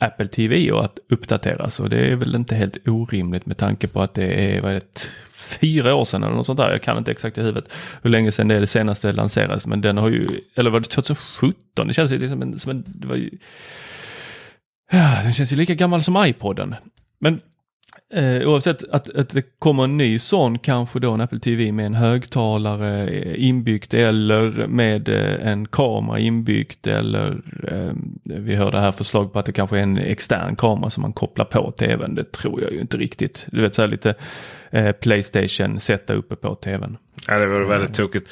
Apple 0.00 0.28
TV 0.28 0.72
och 0.72 0.84
att 0.84 0.98
uppdateras 1.08 1.80
och 1.80 1.90
det 1.90 1.96
är 1.96 2.16
väl 2.16 2.34
inte 2.34 2.54
helt 2.54 2.88
orimligt 2.88 3.46
med 3.46 3.56
tanke 3.56 3.88
på 3.88 4.02
att 4.02 4.14
det 4.14 4.56
är, 4.56 4.60
vad 4.60 4.70
är 4.70 4.74
det, 4.74 5.10
fyra 5.34 5.94
år 5.94 6.04
sedan 6.04 6.22
eller 6.22 6.34
något 6.34 6.46
sånt 6.46 6.56
där. 6.56 6.72
Jag 6.72 6.82
kan 6.82 6.98
inte 6.98 7.10
exakt 7.10 7.38
i 7.38 7.40
huvudet 7.40 7.72
hur 8.02 8.10
länge 8.10 8.32
sedan 8.32 8.48
det, 8.48 8.54
är 8.54 8.60
det 8.60 8.66
senaste 8.66 9.12
lanserades 9.12 9.66
men 9.66 9.80
den 9.80 9.96
har 9.96 10.08
ju, 10.08 10.26
eller 10.54 10.70
var 10.70 10.80
det 10.80 10.88
2017? 10.88 11.86
Det 11.86 11.92
känns 11.94 12.12
ju 12.12 12.18
liksom 12.18 12.42
en, 12.42 12.58
som 12.58 12.70
en, 12.70 12.84
det 12.86 13.06
var 13.06 13.16
ju, 13.16 13.30
ja, 14.92 15.20
den 15.22 15.32
känns 15.32 15.52
ju 15.52 15.56
lika 15.56 15.74
gammal 15.74 16.02
som 16.02 16.24
iPoden. 16.26 16.74
Men 17.20 17.40
Eh, 18.14 18.48
oavsett 18.48 18.82
att, 18.90 19.16
att 19.16 19.28
det 19.28 19.42
kommer 19.58 19.84
en 19.84 19.96
ny 19.96 20.18
sån, 20.18 20.58
kanske 20.58 20.98
då 20.98 21.12
en 21.12 21.20
Apple 21.20 21.40
TV 21.40 21.72
med 21.72 21.86
en 21.86 21.94
högtalare 21.94 23.08
eh, 23.08 23.44
inbyggt 23.44 23.94
eller 23.94 24.66
med 24.66 25.08
eh, 25.08 25.48
en 25.48 25.68
kamera 25.68 26.18
inbyggt 26.18 26.86
eller 26.86 27.42
eh, 27.68 27.92
vi 28.22 28.54
hörde 28.54 28.78
här 28.78 28.92
förslag 28.92 29.32
på 29.32 29.38
att 29.38 29.46
det 29.46 29.52
kanske 29.52 29.78
är 29.78 29.82
en 29.82 29.98
extern 29.98 30.56
kamera 30.56 30.90
som 30.90 31.02
man 31.02 31.12
kopplar 31.12 31.44
på 31.44 31.70
tvn. 31.70 32.14
Det 32.14 32.32
tror 32.32 32.62
jag 32.62 32.72
ju 32.72 32.80
inte 32.80 32.96
riktigt. 32.96 33.46
Du 33.50 33.62
vet 33.62 33.74
så 33.74 33.82
här 33.82 33.88
lite 33.88 34.14
eh, 34.70 34.92
Playstation 34.92 35.80
sätta 35.80 36.14
uppe 36.14 36.36
på 36.36 36.54
tvn. 36.54 36.96
Ja 37.28 37.38
det 37.38 37.46
vore 37.46 37.66
väldigt 37.66 37.94
tokigt. 37.94 38.30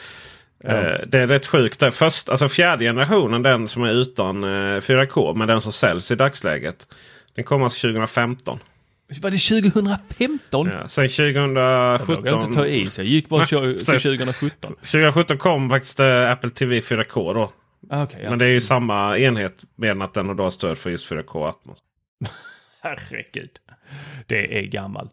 Ja. 0.64 0.70
Eh, 0.70 1.00
det 1.06 1.18
är 1.18 1.26
rätt 1.26 1.46
sjukt. 1.46 1.94
Först, 1.94 2.28
alltså 2.28 2.48
fjärde 2.48 2.84
generationen, 2.84 3.42
den 3.42 3.68
som 3.68 3.84
är 3.84 3.92
utan 3.92 4.44
4K, 4.80 5.34
men 5.34 5.48
den 5.48 5.60
som 5.60 5.72
säljs 5.72 6.10
i 6.10 6.14
dagsläget. 6.14 6.86
Den 7.34 7.44
kommer 7.44 7.64
alltså 7.64 7.88
2015. 7.88 8.58
Var 9.20 9.30
det 9.30 9.38
2015? 9.38 10.70
Ja, 10.72 10.88
sen 10.88 11.08
2017. 11.08 12.24
Jag 12.24 12.42
inte 12.44 12.58
ta 12.58 12.66
i 12.66 12.86
så 12.86 13.00
jag 13.00 13.06
gick 13.08 13.28
bara 13.28 13.46
till 13.46 13.78
2017. 13.84 14.70
2017 14.74 15.38
kom 15.38 15.70
faktiskt 15.70 16.00
äh, 16.00 16.30
Apple 16.30 16.50
TV 16.50 16.80
4K 16.80 17.34
då. 17.34 17.52
Ah, 17.90 18.02
okay, 18.04 18.22
ja. 18.22 18.30
Men 18.30 18.38
det 18.38 18.44
är 18.44 18.50
ju 18.50 18.60
samma 18.60 19.18
enhet 19.18 19.64
med 19.76 20.02
att 20.02 20.14
den 20.14 20.28
har 20.28 20.34
då 20.34 20.50
stöd 20.50 20.78
för 20.78 20.90
just 20.90 21.10
4K 21.10 21.48
Atmos. 21.48 21.78
Herregud. 22.82 23.50
Det 24.26 24.58
är 24.58 24.62
gammalt. 24.62 25.12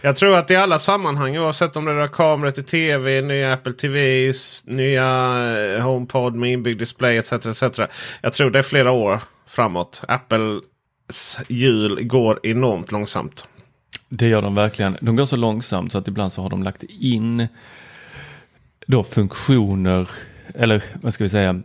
Jag 0.00 0.16
tror 0.16 0.36
att 0.36 0.50
i 0.50 0.56
alla 0.56 0.78
sammanhang 0.78 1.38
oavsett 1.38 1.76
om 1.76 1.84
det 1.84 1.92
är 1.92 2.08
kameror 2.08 2.50
till 2.50 2.64
tv, 2.64 3.20
nya 3.22 3.52
Apple 3.52 3.72
TVs, 3.72 4.64
nya 4.66 5.04
eh, 5.74 5.82
HomePod 5.82 6.36
med 6.36 6.52
inbyggd 6.52 6.78
display 6.78 7.18
etc. 7.18 7.32
etc. 7.32 7.80
Jag 8.20 8.32
tror 8.32 8.50
det 8.50 8.58
är 8.58 8.62
flera 8.62 8.92
år 8.92 9.20
framåt. 9.46 10.02
Apples 10.08 11.38
hjul 11.48 12.04
går 12.04 12.40
enormt 12.42 12.92
långsamt. 12.92 13.48
Det 14.08 14.28
gör 14.28 14.42
de 14.42 14.54
verkligen. 14.54 14.96
De 15.00 15.16
går 15.16 15.26
så 15.26 15.36
långsamt 15.36 15.92
så 15.92 15.98
att 15.98 16.08
ibland 16.08 16.32
så 16.32 16.42
har 16.42 16.50
de 16.50 16.62
lagt 16.62 16.82
in 16.82 17.48
då 18.86 19.04
funktioner 19.04 20.10
eller 20.54 20.84
vad 21.02 21.14
ska 21.14 21.24
vi 21.24 21.30
säga 21.30 21.62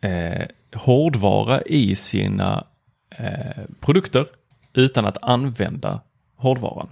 eh, 0.00 0.46
hårdvara 0.74 1.62
i 1.62 1.94
sina 1.94 2.64
eh, 3.10 3.62
produkter 3.80 4.26
utan 4.74 5.06
att 5.06 5.18
använda 5.22 6.00
hårdvaran. 6.36 6.88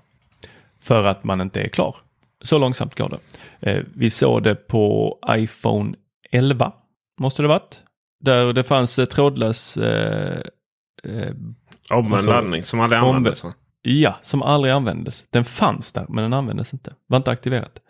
För 0.87 1.05
att 1.05 1.25
man 1.25 1.41
inte 1.41 1.63
är 1.63 1.69
klar. 1.69 1.97
Så 2.43 2.59
långsamt 2.59 2.99
går 2.99 3.09
det. 3.09 3.19
Eh, 3.71 3.85
vi 3.95 4.11
såg 4.11 4.43
det 4.43 4.55
på 4.55 5.19
iPhone 5.31 5.97
11, 6.31 6.73
måste 7.21 7.43
det 7.43 7.49
varit. 7.49 7.83
Där 8.21 8.53
det 8.53 8.65
fanns 8.65 8.99
eh, 8.99 9.05
trådlös... 9.05 9.77
Eh, 9.77 10.41
eh, 11.05 11.33
Om 11.91 12.07
en 12.07 12.13
alltså, 12.13 12.63
som 12.63 12.81
aldrig 12.81 13.01
användes? 13.01 13.45
Ja, 13.83 14.15
som 14.23 14.43
aldrig 14.43 14.75
användes. 14.75 15.25
Den 15.31 15.45
fanns 15.45 15.93
där 15.93 16.07
men 16.09 16.23
den 16.23 16.33
användes 16.33 16.73
inte. 16.73 16.95
Var 17.07 17.17
inte 17.17 17.31
aktiverat. 17.31 17.81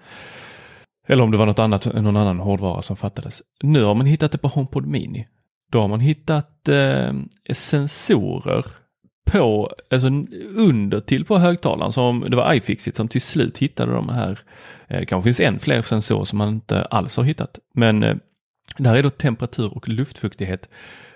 Eller 1.06 1.22
om 1.22 1.30
det 1.30 1.36
var 1.36 1.46
något 1.46 1.58
annat, 1.58 1.94
någon 1.94 2.16
annan 2.16 2.40
hårdvara 2.40 2.82
som 2.82 2.96
fattades. 2.96 3.42
Nu 3.62 3.84
har 3.84 3.94
man 3.94 4.06
hittat 4.06 4.32
det 4.32 4.38
på 4.38 4.48
HomePod 4.48 4.86
Mini. 4.86 5.28
Då 5.70 5.80
har 5.80 5.88
man 5.88 6.00
hittat 6.00 6.68
eh, 6.68 7.12
sensorer 7.52 8.64
på, 9.26 9.70
alltså 9.90 10.08
under 10.56 11.00
till 11.00 11.24
på 11.24 11.38
högtalaren. 11.38 11.92
Som, 11.92 12.26
det 12.30 12.36
var 12.36 12.54
iFixit 12.54 12.96
som 12.96 13.08
till 13.08 13.20
slut 13.20 13.58
hittade 13.58 13.92
de 13.92 14.08
här. 14.08 14.38
Eh, 14.88 15.00
det 15.00 15.06
kanske 15.06 15.26
finns 15.26 15.40
än 15.40 15.58
fler 15.58 15.82
sensorer 15.82 16.24
som 16.24 16.38
man 16.38 16.48
inte 16.48 16.84
alls 16.84 17.16
har 17.16 17.24
hittat. 17.24 17.58
Men 17.74 18.02
eh, 18.02 18.16
där 18.78 18.94
är 18.94 19.02
då 19.02 19.10
temperatur 19.10 19.76
och 19.76 19.88
luftfuktighet. 19.88 20.68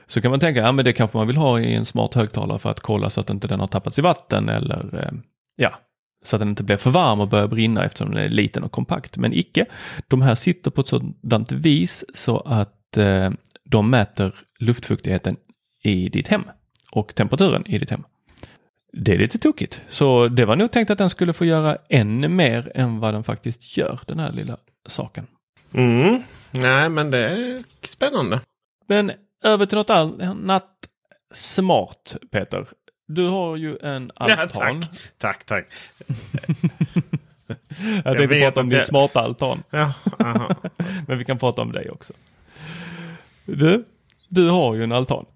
Så 0.07 0.21
kan 0.21 0.31
man 0.31 0.41
tänka, 0.41 0.61
ja 0.61 0.73
men 0.73 0.85
det 0.85 0.93
kanske 0.93 1.17
man 1.17 1.27
vill 1.27 1.37
ha 1.37 1.61
i 1.61 1.75
en 1.75 1.85
smart 1.85 2.15
högtalare 2.15 2.59
för 2.59 2.71
att 2.71 2.81
kolla 2.81 3.11
så 3.11 3.21
att 3.21 3.31
inte 3.31 3.49
den 3.49 3.61
har 3.61 3.67
tappats 3.67 3.99
i 3.99 4.03
vatten 4.03 4.49
eller 4.49 4.99
eh, 4.99 5.13
ja, 5.57 5.81
så 6.25 6.37
att 6.37 6.41
den 6.41 6.49
inte 6.49 6.63
blir 6.63 6.77
för 6.77 6.91
varm 6.91 7.21
och 7.21 7.29
börjar 7.29 7.49
brinna 7.49 7.85
eftersom 7.85 8.15
den 8.15 8.25
är 8.25 8.29
liten 8.29 8.63
och 8.63 8.73
kompakt. 8.73 9.17
Men 9.17 9.33
icke, 9.33 9.67
de 10.09 10.23
här 10.23 10.35
sitter 10.35 10.71
på 10.71 10.81
ett 10.81 10.89
sådant 10.89 11.53
vis 11.53 12.05
så 12.15 12.39
att 12.39 12.97
eh, 12.97 13.31
de 13.65 13.91
mäter 13.91 14.35
luftfuktigheten 14.59 15.37
i 15.83 16.09
ditt 16.09 16.29
hem 16.29 16.45
och 16.91 17.15
temperaturen 17.15 17.67
i 17.67 17.79
ditt 17.79 17.91
hem. 17.91 18.05
Det 18.93 19.13
är 19.13 19.19
lite 19.19 19.39
tokigt, 19.39 19.81
så 19.89 20.29
det 20.29 20.45
var 20.45 20.57
nog 20.57 20.71
tänkt 20.71 20.91
att 20.91 20.99
den 20.99 21.11
skulle 21.11 21.33
få 21.33 21.45
göra 21.45 21.79
ännu 21.89 22.29
mer 22.29 22.73
än 22.75 23.01
vad 23.01 23.15
den 23.15 23.25
faktiskt 23.25 23.77
gör, 23.77 24.01
den 24.07 24.19
här 24.19 24.33
lilla 24.33 24.57
saken. 24.87 25.27
Mm. 25.73 26.23
Nej, 26.51 26.89
men 26.89 27.11
det 27.11 27.19
är 27.19 27.63
spännande. 27.83 28.41
Men 28.87 29.13
över 29.45 29.67
till 29.67 29.79
något 29.79 29.91
annat 29.91 30.69
smart, 31.35 32.17
Peter. 32.31 32.67
Du 33.07 33.29
har 33.29 33.57
ju 33.57 33.79
en 33.83 34.13
altan. 34.15 34.39
Ja, 34.39 34.83
tack, 35.19 35.45
tack. 35.45 35.45
tack. 35.45 35.67
jag 38.05 38.17
tänkte 38.17 38.37
jag 38.37 38.43
prata 38.43 38.61
om 38.61 38.69
din 38.69 38.79
jag... 38.79 38.87
smarta 38.87 39.21
altan. 39.21 39.63
Ja, 39.71 39.93
Men 41.07 41.19
vi 41.19 41.25
kan 41.25 41.39
prata 41.39 41.63
om 41.63 41.73
dig 41.73 41.91
också. 41.91 42.13
Du, 43.45 43.85
du 44.29 44.49
har 44.49 44.75
ju 44.75 44.85
en 44.85 44.93
altan. 44.93 45.27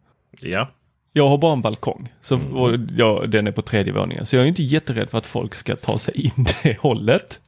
Ja. 0.40 0.68
Jag 1.16 1.28
har 1.28 1.38
bara 1.38 1.52
en 1.52 1.62
balkong. 1.62 2.12
Så, 2.20 2.34
mm. 2.34 2.56
och 2.56 2.78
jag, 2.96 3.30
den 3.30 3.46
är 3.46 3.50
på 3.50 3.62
tredje 3.62 3.92
våningen. 3.92 4.26
Så 4.26 4.36
jag 4.36 4.42
är 4.44 4.48
inte 4.48 4.62
jätterädd 4.62 5.10
för 5.10 5.18
att 5.18 5.26
folk 5.26 5.54
ska 5.54 5.76
ta 5.76 5.98
sig 5.98 6.20
in 6.20 6.46
det 6.62 6.78
hållet. 6.78 7.40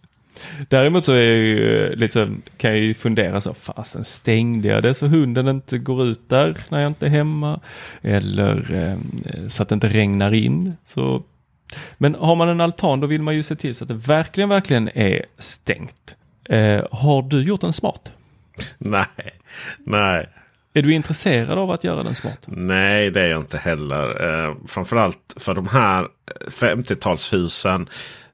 Däremot 0.68 1.04
så 1.04 1.12
är 1.12 1.23
jag 1.23 1.37
ju 1.37 1.96
liksom, 1.96 2.42
kan 2.56 2.70
jag 2.70 2.80
ju 2.80 2.94
fundera 2.94 3.40
så, 3.40 3.54
fasen 3.54 4.04
stängde 4.04 4.68
jag 4.68 4.82
det 4.82 4.94
så 4.94 5.06
hunden 5.06 5.49
inte 5.49 5.78
går 5.78 6.06
ut 6.06 6.28
där 6.28 6.56
när 6.68 6.80
jag 6.80 6.90
inte 6.90 7.06
är 7.06 7.11
hemma? 7.11 7.61
Eller 8.02 8.75
eh, 8.75 9.49
så 9.49 9.62
att 9.62 9.68
det 9.68 9.75
inte 9.75 9.88
regnar 9.88 10.35
in. 10.35 10.76
Så. 10.85 11.23
Men 11.99 12.14
har 12.14 12.37
man 12.37 12.49
en 12.49 12.61
altan 12.61 13.00
då 13.00 13.06
vill 13.06 13.23
man 13.23 13.35
ju 13.35 13.42
se 13.42 13.56
till 13.56 13.75
så 13.75 13.85
att 13.85 13.88
det 13.88 13.94
verkligen, 13.94 14.49
verkligen 14.49 14.88
är 14.94 15.25
stängt. 15.38 16.16
Eh, 16.44 16.85
har 16.90 17.23
du 17.23 17.42
gjort 17.42 17.61
den 17.61 17.73
smart? 17.73 18.12
Nej, 18.78 19.06
nej. 19.78 20.26
Är 20.76 20.83
du 20.83 20.92
intresserad 20.92 21.59
av 21.59 21.71
att 21.71 21.85
göra 21.85 22.02
den 22.02 22.14
smart? 22.14 22.40
Nej, 22.47 23.11
det 23.11 23.21
är 23.21 23.26
jag 23.26 23.40
inte 23.40 23.59
heller. 23.59 24.25
Eh, 24.45 24.54
framförallt 24.66 25.35
för 25.37 25.54
de 25.54 25.66
här 25.66 26.02
eh, 26.02 26.09
50-talshusen. 26.49 27.87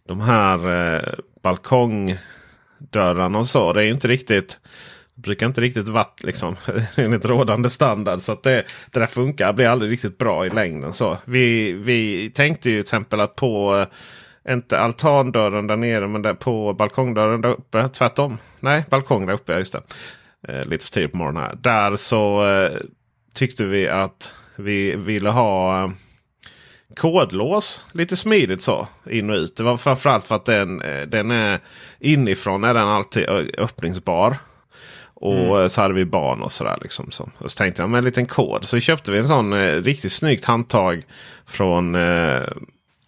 De 0.08 0.20
här 0.20 0.94
eh, 0.94 1.02
balkongdörrarna 1.42 3.38
och 3.38 3.49
så. 3.49 3.72
Det 3.72 3.84
är 3.84 3.88
inte 3.88 4.08
riktigt. 4.08 4.58
Brukar 5.14 5.46
inte 5.46 5.61
riktigt 5.61 5.88
varit 5.88 6.25
liksom 6.25 6.56
enligt 6.96 7.25
rådande 7.25 7.70
standard. 7.70 8.20
Så 8.20 8.32
att 8.32 8.42
det, 8.42 8.64
det 8.90 9.00
där 9.00 9.06
funkar. 9.06 9.46
Det 9.46 9.52
blir 9.52 9.68
aldrig 9.68 9.92
riktigt 9.92 10.18
bra 10.18 10.46
i 10.46 10.50
längden. 10.50 10.92
Så 10.92 11.18
vi, 11.25 11.72
vi 11.72 12.30
tänkte 12.30 12.70
ju 12.70 12.76
till 12.76 12.80
exempel 12.80 13.20
att 13.20 13.37
på 13.37 13.87
eh, 14.44 14.52
inte 14.52 14.78
altandörren 14.78 15.66
där 15.66 15.76
nere 15.76 16.08
men 16.08 16.22
där 16.22 16.34
på 16.34 16.72
balkongdörren 16.72 17.40
där 17.40 17.50
uppe. 17.50 17.88
Tvärtom. 17.88 18.38
Nej, 18.61 18.84
balkong 18.90 19.26
där 19.26 19.34
uppe. 19.34 19.58
Just 19.58 19.72
det. 19.72 19.82
Eh, 20.49 20.64
lite 20.64 20.84
för 20.84 20.92
tidigt 20.92 21.12
på 21.12 21.16
morgonen 21.16 21.42
här. 21.42 21.56
Där 21.61 21.96
så 21.96 22.46
eh, 22.46 22.80
tyckte 23.34 23.64
vi 23.64 23.88
att 23.88 24.32
vi 24.56 24.96
ville 24.96 25.30
ha 25.30 25.82
eh, 25.84 25.90
kodlås. 26.96 27.84
Lite 27.92 28.16
smidigt 28.16 28.62
så. 28.62 28.88
In 29.11 29.30
och 29.30 29.37
ut. 29.37 29.56
Det 29.56 29.62
var 29.62 29.76
framförallt 29.76 30.26
för 30.26 30.34
att 30.34 30.44
den, 30.44 30.82
eh, 30.82 31.02
den 31.02 31.30
är 31.30 31.61
inifrån 31.99 32.64
är 32.64 32.75
den 32.75 32.88
alltid 32.88 33.25
öppningsbar. 33.58 34.37
Och 35.14 35.56
mm. 35.56 35.68
så 35.68 35.80
hade 35.80 35.94
vi 35.94 36.04
barn 36.04 36.42
och 36.42 36.52
sådär. 36.52 36.78
Liksom, 36.80 37.11
så. 37.11 37.30
Och 37.38 37.50
så 37.50 37.56
tänkte 37.56 37.82
jag 37.82 37.90
med 37.90 37.99
en 37.99 38.04
liten 38.04 38.26
kod. 38.26 38.64
Så 38.64 38.80
köpte 38.80 39.12
vi 39.12 39.18
en 39.18 39.25
sån 39.25 39.52
eh, 39.52 39.82
riktigt 39.82 40.12
snyggt 40.12 40.44
handtag 40.44 41.02
från... 41.46 41.94
Eh, 41.94 42.42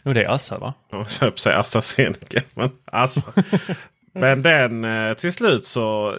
och 0.04 0.14
det 0.14 0.24
är 0.24 0.30
Assa 0.30 0.58
va? 0.58 0.74
Jag 0.90 1.06
höll 1.20 1.38
säga 1.38 1.58
AstraZeneca. 1.58 2.40
Men, 2.54 2.70
Assa. 2.84 3.32
men 4.14 4.42
den 4.42 4.84
eh, 4.84 5.14
till 5.14 5.32
slut 5.32 5.66
så... 5.66 6.16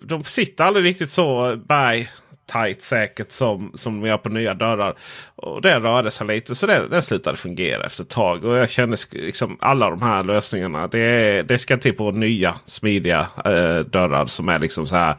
De 0.00 0.24
sitter 0.24 0.64
aldrig 0.64 0.84
riktigt 0.84 1.10
så 1.10 1.56
by 1.56 2.08
tight 2.52 2.82
säkert 2.82 3.32
som, 3.32 3.72
som 3.74 4.00
de 4.00 4.08
gör 4.08 4.18
på 4.18 4.28
nya 4.28 4.54
dörrar. 4.54 4.94
Och 5.36 5.62
det 5.62 5.78
rörde 5.78 6.10
sig 6.10 6.26
lite 6.26 6.54
så 6.54 6.66
det, 6.66 6.88
den 6.88 7.02
slutade 7.02 7.36
fungera 7.36 7.86
efter 7.86 8.02
ett 8.02 8.10
tag. 8.10 8.44
Och 8.44 8.56
jag 8.56 8.70
kände 8.70 8.96
liksom 9.12 9.56
alla 9.60 9.90
de 9.90 10.02
här 10.02 10.24
lösningarna. 10.24 10.86
Det, 10.86 11.42
det 11.42 11.58
ska 11.58 11.76
till 11.76 11.94
på 11.94 12.10
nya 12.10 12.54
smidiga 12.64 13.26
eh, 13.44 13.78
dörrar 13.78 14.26
som 14.26 14.48
är 14.48 14.58
liksom 14.58 14.86
så 14.86 14.96
här 14.96 15.16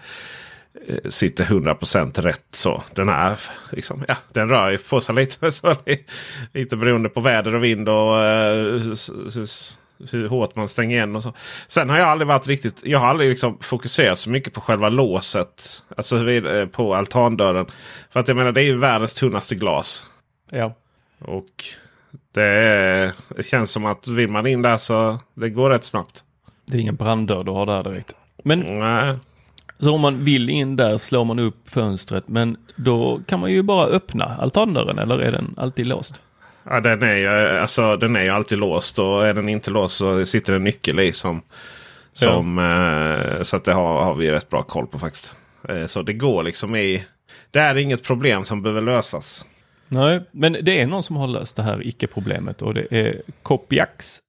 eh, 0.88 1.10
sitter 1.10 1.44
100% 1.44 2.22
rätt. 2.22 2.46
så 2.52 2.84
Den 2.94 3.10
här 3.10 3.40
liksom, 3.72 4.04
ja, 4.08 4.16
den 4.34 4.50
rör 4.50 4.70
ju 4.70 4.78
på 4.78 5.02
sig 5.02 5.16
lite. 5.16 5.52
Så 5.52 5.76
lite 6.54 6.76
beroende 6.76 7.10
på 7.10 7.22
väder 7.22 7.56
och 7.56 7.64
vind 7.64 7.90
och 7.90 8.24
eh, 8.24 8.82
hur 10.12 10.28
hårt 10.28 10.56
man 10.56 10.70
stänger 10.70 10.96
igen 10.96 11.16
och 11.16 11.24
så. 11.24 11.34
Sen 11.68 11.90
har 11.90 11.98
jag 11.98 12.08
aldrig 12.08 12.28
varit 12.28 12.48
riktigt. 12.48 12.82
Jag 12.84 13.00
har 13.00 13.08
aldrig 13.08 13.30
liksom 13.30 13.58
fokuserat 13.62 14.20
så 14.20 14.30
mycket 14.30 14.54
på 14.54 14.62
själva 14.62 14.90
låset. 14.90 15.84
Alltså 15.98 16.30
eh, 16.30 16.66
på 16.66 16.96
altandörren. 16.96 17.66
För 18.10 18.20
att 18.20 18.28
jag 18.28 18.38
menar 18.38 18.52
det 18.52 18.62
är 18.62 18.66
ju 18.66 18.78
världens 18.78 19.14
tunnaste 19.14 19.56
glas. 19.56 20.04
Ja. 20.52 20.74
Och 21.20 21.64
det, 22.32 22.44
är, 22.44 23.12
det 23.36 23.44
känns 23.44 23.72
som 23.72 23.86
att 23.86 24.08
vill 24.08 24.30
man 24.30 24.48
in 24.48 24.62
där 24.62 24.78
så 24.78 25.20
det 25.34 25.50
går 25.50 25.70
rätt 25.70 25.84
snabbt. 25.86 26.24
Det 26.66 26.78
är 26.78 26.82
ingen 26.82 26.96
branddörr 26.96 27.44
du 27.44 27.52
har 27.52 27.66
där 27.66 27.84
direkt. 27.84 28.16
Men 28.44 28.60
Nej. 28.60 29.16
Så 29.80 29.96
om 29.96 30.02
man 30.02 30.24
vill 30.24 30.50
in 30.50 30.76
där 30.76 30.98
slår 30.98 31.26
man 31.26 31.40
upp 31.40 31.70
fönstret 31.70 32.28
men 32.28 32.58
då 32.76 33.22
kan 33.28 33.40
man 33.40 33.52
ju 33.52 33.62
bara 33.62 33.86
öppna 33.88 34.26
altandörren 34.26 35.00
eller 35.00 35.20
är 35.20 35.32
den 35.32 35.54
alltid 35.58 35.86
låst? 35.86 36.22
Ja, 36.72 36.80
den, 36.80 37.04
är 37.04 37.16
ju, 37.16 37.28
alltså, 37.60 37.98
den 37.98 38.16
är 38.16 38.22
ju 38.22 38.30
alltid 38.30 38.58
låst 38.58 39.00
och 39.00 39.28
är 39.28 39.34
den 39.34 39.50
inte 39.50 39.72
låst 39.72 39.96
så 39.98 40.26
sitter 40.26 40.54
en 40.54 40.64
nyckel 40.64 41.00
i. 41.00 41.14
som, 41.14 41.42
som 42.14 42.58
ja. 42.58 43.38
eh, 43.38 43.42
Så 43.42 43.56
att 43.56 43.64
det 43.64 43.74
har, 43.74 44.04
har 44.04 44.16
vi 44.16 44.32
rätt 44.32 44.50
bra 44.50 44.64
koll 44.64 44.88
på 44.88 45.00
faktiskt. 45.00 45.36
Eh, 45.70 45.86
så 45.86 46.02
det 46.02 46.14
går 46.14 46.44
liksom 46.44 46.76
i... 46.76 47.06
Det 47.52 47.60
är 47.60 47.76
inget 47.76 48.04
problem 48.04 48.46
som 48.46 48.62
behöver 48.62 48.82
lösas. 48.82 49.46
Nej, 49.88 50.22
men 50.32 50.58
det 50.62 50.82
är 50.82 50.88
någon 50.88 51.04
som 51.04 51.16
har 51.16 51.28
löst 51.28 51.56
det 51.56 51.64
här 51.64 51.88
icke-problemet 51.88 52.62
och 52.62 52.74
det 52.74 52.88
är 52.90 53.22
Kopiax 53.44 54.20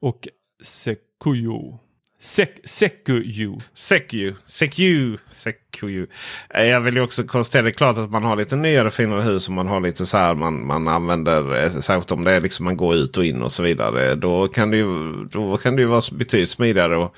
och 0.00 0.28
Sekuyo. 0.62 1.78
Sek 2.22 2.60
Sekuju. 2.64 3.58
Sekuju. 3.74 4.34
Sekuju. 4.46 5.18
Sekuju. 5.26 6.06
Eh, 6.50 6.64
jag 6.64 6.80
vill 6.80 6.94
ju 6.94 7.00
också 7.00 7.24
konstatera, 7.24 7.62
det 7.62 7.70
är 7.70 7.72
klart 7.72 7.98
att 7.98 8.10
man 8.10 8.24
har 8.24 8.36
lite 8.36 8.56
nyare 8.56 8.90
finare 8.90 9.22
hus 9.22 9.48
och 9.48 9.54
man 9.54 9.66
har 9.66 9.80
lite 9.80 10.06
så 10.06 10.16
här 10.16 10.34
man, 10.34 10.66
man 10.66 10.88
använder, 10.88 11.62
eh, 11.62 11.70
särskilt 11.80 12.12
om 12.12 12.24
det 12.24 12.32
är 12.32 12.40
liksom 12.40 12.64
man 12.64 12.76
går 12.76 12.94
ut 12.94 13.16
och 13.16 13.24
in 13.24 13.42
och 13.42 13.52
så 13.52 13.62
vidare. 13.62 14.14
Då 14.14 14.48
kan 14.48 14.70
det 14.70 14.76
ju, 14.76 15.12
då 15.24 15.56
kan 15.56 15.76
det 15.76 15.82
ju 15.82 15.88
vara 15.88 16.02
betydligt 16.12 16.50
smidigare 16.50 17.04
att 17.04 17.12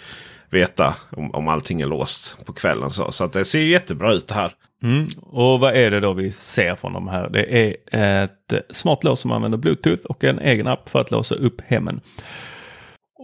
veta 0.51 0.95
om, 1.11 1.35
om 1.35 1.49
allting 1.49 1.81
är 1.81 1.87
låst 1.87 2.47
på 2.47 2.53
kvällen. 2.53 2.91
Så, 2.91 3.13
så 3.13 3.25
att 3.25 3.33
det 3.33 3.45
ser 3.45 3.61
jättebra 3.61 4.13
ut 4.13 4.29
det 4.29 4.35
här. 4.35 4.53
Mm. 4.83 5.07
Och 5.21 5.61
vad 5.61 5.77
är 5.77 5.91
det 5.91 6.01
då 6.01 6.13
vi 6.13 6.33
ser 6.33 6.75
från 6.75 6.93
de 6.93 7.09
här? 7.09 7.29
Det 7.31 7.77
är 7.93 8.25
ett 8.25 8.53
smart 8.71 9.05
lås 9.05 9.21
som 9.21 9.31
använder 9.31 9.59
bluetooth 9.59 10.05
och 10.05 10.25
en 10.25 10.39
egen 10.39 10.69
app 10.69 10.89
för 10.89 11.01
att 11.01 11.11
låsa 11.11 11.35
upp 11.35 11.61
hemmen. 11.67 12.01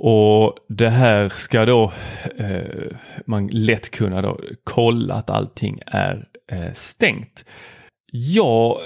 Och 0.00 0.56
det 0.68 0.88
här 0.88 1.28
ska 1.28 1.64
då 1.64 1.92
eh, 2.36 2.96
man 3.26 3.46
lätt 3.46 3.90
kunna 3.90 4.22
då 4.22 4.40
kolla 4.64 5.14
att 5.14 5.30
allting 5.30 5.80
är 5.86 6.26
eh, 6.52 6.72
stängt. 6.74 7.44
Ja, 8.12 8.80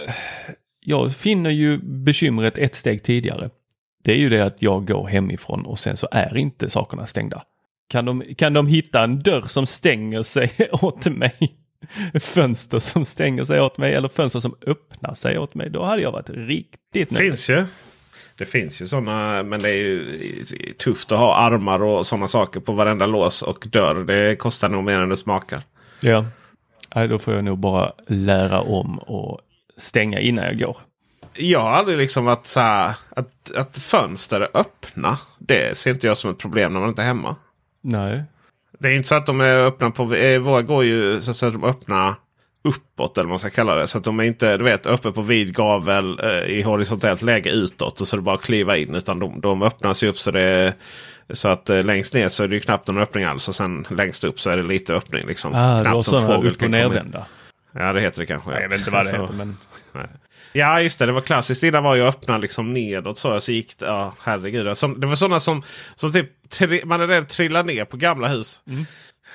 jag 0.80 1.16
finner 1.16 1.50
ju 1.50 1.78
bekymret 1.78 2.58
ett 2.58 2.74
steg 2.74 3.02
tidigare. 3.02 3.50
Det 4.04 4.12
är 4.12 4.16
ju 4.16 4.28
det 4.28 4.40
att 4.40 4.62
jag 4.62 4.86
går 4.86 5.06
hemifrån 5.06 5.66
och 5.66 5.78
sen 5.78 5.96
så 5.96 6.08
är 6.10 6.36
inte 6.36 6.70
sakerna 6.70 7.06
stängda. 7.06 7.42
Kan 7.88 8.04
de, 8.04 8.22
kan 8.34 8.52
de 8.52 8.66
hitta 8.66 9.04
en 9.04 9.22
dörr 9.22 9.44
som 9.48 9.66
stänger 9.66 10.22
sig 10.22 10.50
åt 10.72 11.06
mig? 11.06 11.56
Fönster 12.20 12.78
som 12.78 13.04
stänger 13.04 13.44
sig 13.44 13.60
åt 13.60 13.78
mig 13.78 13.94
eller 13.94 14.08
fönster 14.08 14.40
som 14.40 14.54
öppnar 14.66 15.14
sig 15.14 15.38
åt 15.38 15.54
mig. 15.54 15.70
Då 15.70 15.84
hade 15.84 16.02
jag 16.02 16.12
varit 16.12 16.30
riktigt 16.30 17.10
nöjd. 17.10 17.30
Finns 17.30 17.50
ju. 17.50 17.64
Det 18.36 18.44
finns 18.44 18.82
ju 18.82 18.86
sådana, 18.86 19.42
men 19.42 19.62
det 19.62 19.68
är 19.68 19.74
ju 19.74 20.16
tufft 20.78 21.12
att 21.12 21.18
ha 21.18 21.36
armar 21.36 21.82
och 21.82 22.06
sådana 22.06 22.28
saker 22.28 22.60
på 22.60 22.72
varenda 22.72 23.06
lås 23.06 23.42
och 23.42 23.66
dörr. 23.70 24.04
Det 24.04 24.36
kostar 24.36 24.68
nog 24.68 24.84
mer 24.84 24.98
än 24.98 25.08
det 25.08 25.16
smakar. 25.16 25.62
Ja, 26.00 26.24
Nej, 26.94 27.08
då 27.08 27.18
får 27.18 27.34
jag 27.34 27.44
nog 27.44 27.58
bara 27.58 27.92
lära 28.06 28.60
om 28.60 28.98
och 28.98 29.40
stänga 29.76 30.20
innan 30.20 30.44
jag 30.44 30.58
går. 30.58 30.76
Jag 31.34 31.60
har 31.60 31.70
aldrig 31.70 31.98
liksom 31.98 32.24
varit 32.24 32.46
så 32.46 32.60
här 32.60 32.94
att, 33.08 33.50
att 33.56 33.78
fönster 33.78 34.40
är 34.40 34.48
öppna. 34.54 35.18
Det 35.38 35.76
ser 35.76 35.90
inte 35.90 36.06
jag 36.06 36.16
som 36.16 36.30
ett 36.30 36.38
problem 36.38 36.72
när 36.72 36.80
man 36.80 36.88
inte 36.88 37.02
är 37.02 37.06
hemma. 37.06 37.36
Nej. 37.80 38.22
Det 38.78 38.88
är 38.88 38.92
inte 38.92 39.08
så 39.08 39.14
att 39.14 39.26
de 39.26 39.40
är 39.40 39.54
öppna 39.54 39.90
på... 39.90 40.14
Eh, 40.14 40.38
våra 40.40 40.62
går 40.62 40.84
ju 40.84 41.20
så 41.20 41.46
att 41.46 41.52
de 41.52 41.64
öppna 41.64 42.16
uppåt 42.64 43.18
eller 43.18 43.24
vad 43.24 43.30
man 43.30 43.38
ska 43.38 43.50
kalla 43.50 43.74
det. 43.74 43.86
Så 43.86 43.98
att 43.98 44.04
de 44.04 44.20
är 44.20 44.24
inte 44.24 44.56
du 44.56 44.64
vet, 44.64 44.86
uppe 44.86 45.12
på 45.12 45.22
vid 45.22 45.54
gavel 45.54 46.20
eh, 46.22 46.30
i 46.30 46.62
horisontellt 46.62 47.22
läge 47.22 47.50
utåt. 47.50 48.00
Och 48.00 48.08
så 48.08 48.16
är 48.16 48.18
det 48.18 48.22
bara 48.22 48.34
att 48.34 48.42
kliva 48.42 48.76
in. 48.76 48.94
Utan 48.94 49.18
de, 49.18 49.40
de 49.40 49.62
öppnas 49.62 50.02
ju 50.02 50.08
upp 50.08 50.18
så 50.18 50.30
det 50.30 50.74
så 51.30 51.48
att 51.48 51.70
eh, 51.70 51.84
längst 51.84 52.14
ner 52.14 52.28
så 52.28 52.44
är 52.44 52.48
det 52.48 52.54
ju 52.54 52.60
knappt 52.60 52.88
någon 52.88 52.98
öppning 52.98 53.24
alls. 53.24 53.48
Och 53.48 53.54
sen 53.54 53.86
längst 53.90 54.24
upp 54.24 54.40
så 54.40 54.50
är 54.50 54.56
det 54.56 54.62
lite 54.62 54.94
öppning. 54.94 55.26
Liksom. 55.26 55.54
Ah, 55.54 55.82
knappt 55.82 56.04
som 56.04 56.26
fågel 56.26 56.54
och 56.54 56.70
nervända. 56.70 57.26
Ja 57.72 57.92
det 57.92 58.00
heter 58.00 58.20
det 58.20 58.26
kanske. 58.26 58.50
Nej, 58.50 58.62
jag 58.62 58.68
vet 58.68 58.78
inte 58.78 58.90
vad 58.90 59.04
det 59.04 59.10
så, 59.10 59.22
heter. 59.22 59.34
Men... 59.34 59.56
Ja 60.52 60.80
just 60.80 60.98
det, 60.98 61.06
det 61.06 61.12
var 61.12 61.20
klassiskt. 61.20 61.62
Innan 61.62 61.84
var 61.84 61.94
ju 61.94 62.02
öppna 62.02 62.38
liksom 62.38 62.72
nedåt 62.72 63.18
så. 63.18 63.40
Så 63.40 63.52
gick 63.52 63.78
det, 63.78 63.86
ja 63.86 64.14
herregud. 64.22 64.66
det 64.66 65.06
var 65.06 65.14
sådana 65.14 65.40
som, 65.40 65.62
som 65.94 66.12
typ 66.12 66.28
man 66.84 67.00
är 67.00 67.06
rädd 67.06 67.28
trillar 67.28 67.62
ner 67.62 67.84
på 67.84 67.96
gamla 67.96 68.28
hus. 68.28 68.62
Mm. 68.66 68.86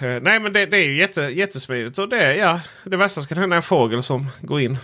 Uh, 0.02 0.22
nej 0.22 0.40
men 0.40 0.54
det, 0.54 0.66
det, 0.66 0.78
är 0.78 0.86
ju 0.86 0.98
jätte, 0.98 1.22
jättesmidigt. 1.22 2.00
Och 2.00 2.10
det, 2.10 2.36
ja, 2.36 2.62
det 2.84 2.98
värsta 2.98 3.22
som 3.22 3.28
kan 3.28 3.38
hända 3.38 3.56
är 3.56 3.58
en 3.58 3.64
fågel 3.64 4.04
som 4.04 4.28
går 4.42 4.62
in. 4.62 4.78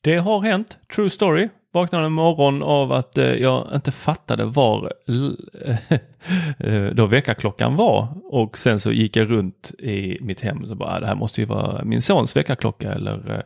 Det 0.00 0.16
har 0.16 0.40
hänt. 0.40 0.76
True 0.94 1.10
story. 1.10 1.48
Vaknade 1.72 2.06
en 2.06 2.12
morgon 2.12 2.62
av 2.62 2.92
att 2.92 3.18
uh, 3.18 3.24
jag 3.24 3.70
inte 3.74 3.92
fattade 3.92 4.44
var 4.44 4.92
uh, 5.10 6.90
då 6.92 7.06
väckarklockan 7.06 7.76
var. 7.76 8.08
Och 8.24 8.58
sen 8.58 8.80
så 8.80 8.92
gick 8.92 9.16
jag 9.16 9.30
runt 9.30 9.70
i 9.78 10.18
mitt 10.20 10.40
hem 10.40 10.64
och 10.70 10.76
bara, 10.76 10.96
ah, 10.96 11.00
det 11.00 11.06
här 11.06 11.14
måste 11.14 11.40
ju 11.40 11.46
vara 11.46 11.84
min 11.84 12.02
sons 12.02 12.36
väckarklocka 12.36 12.92
eller 12.92 13.44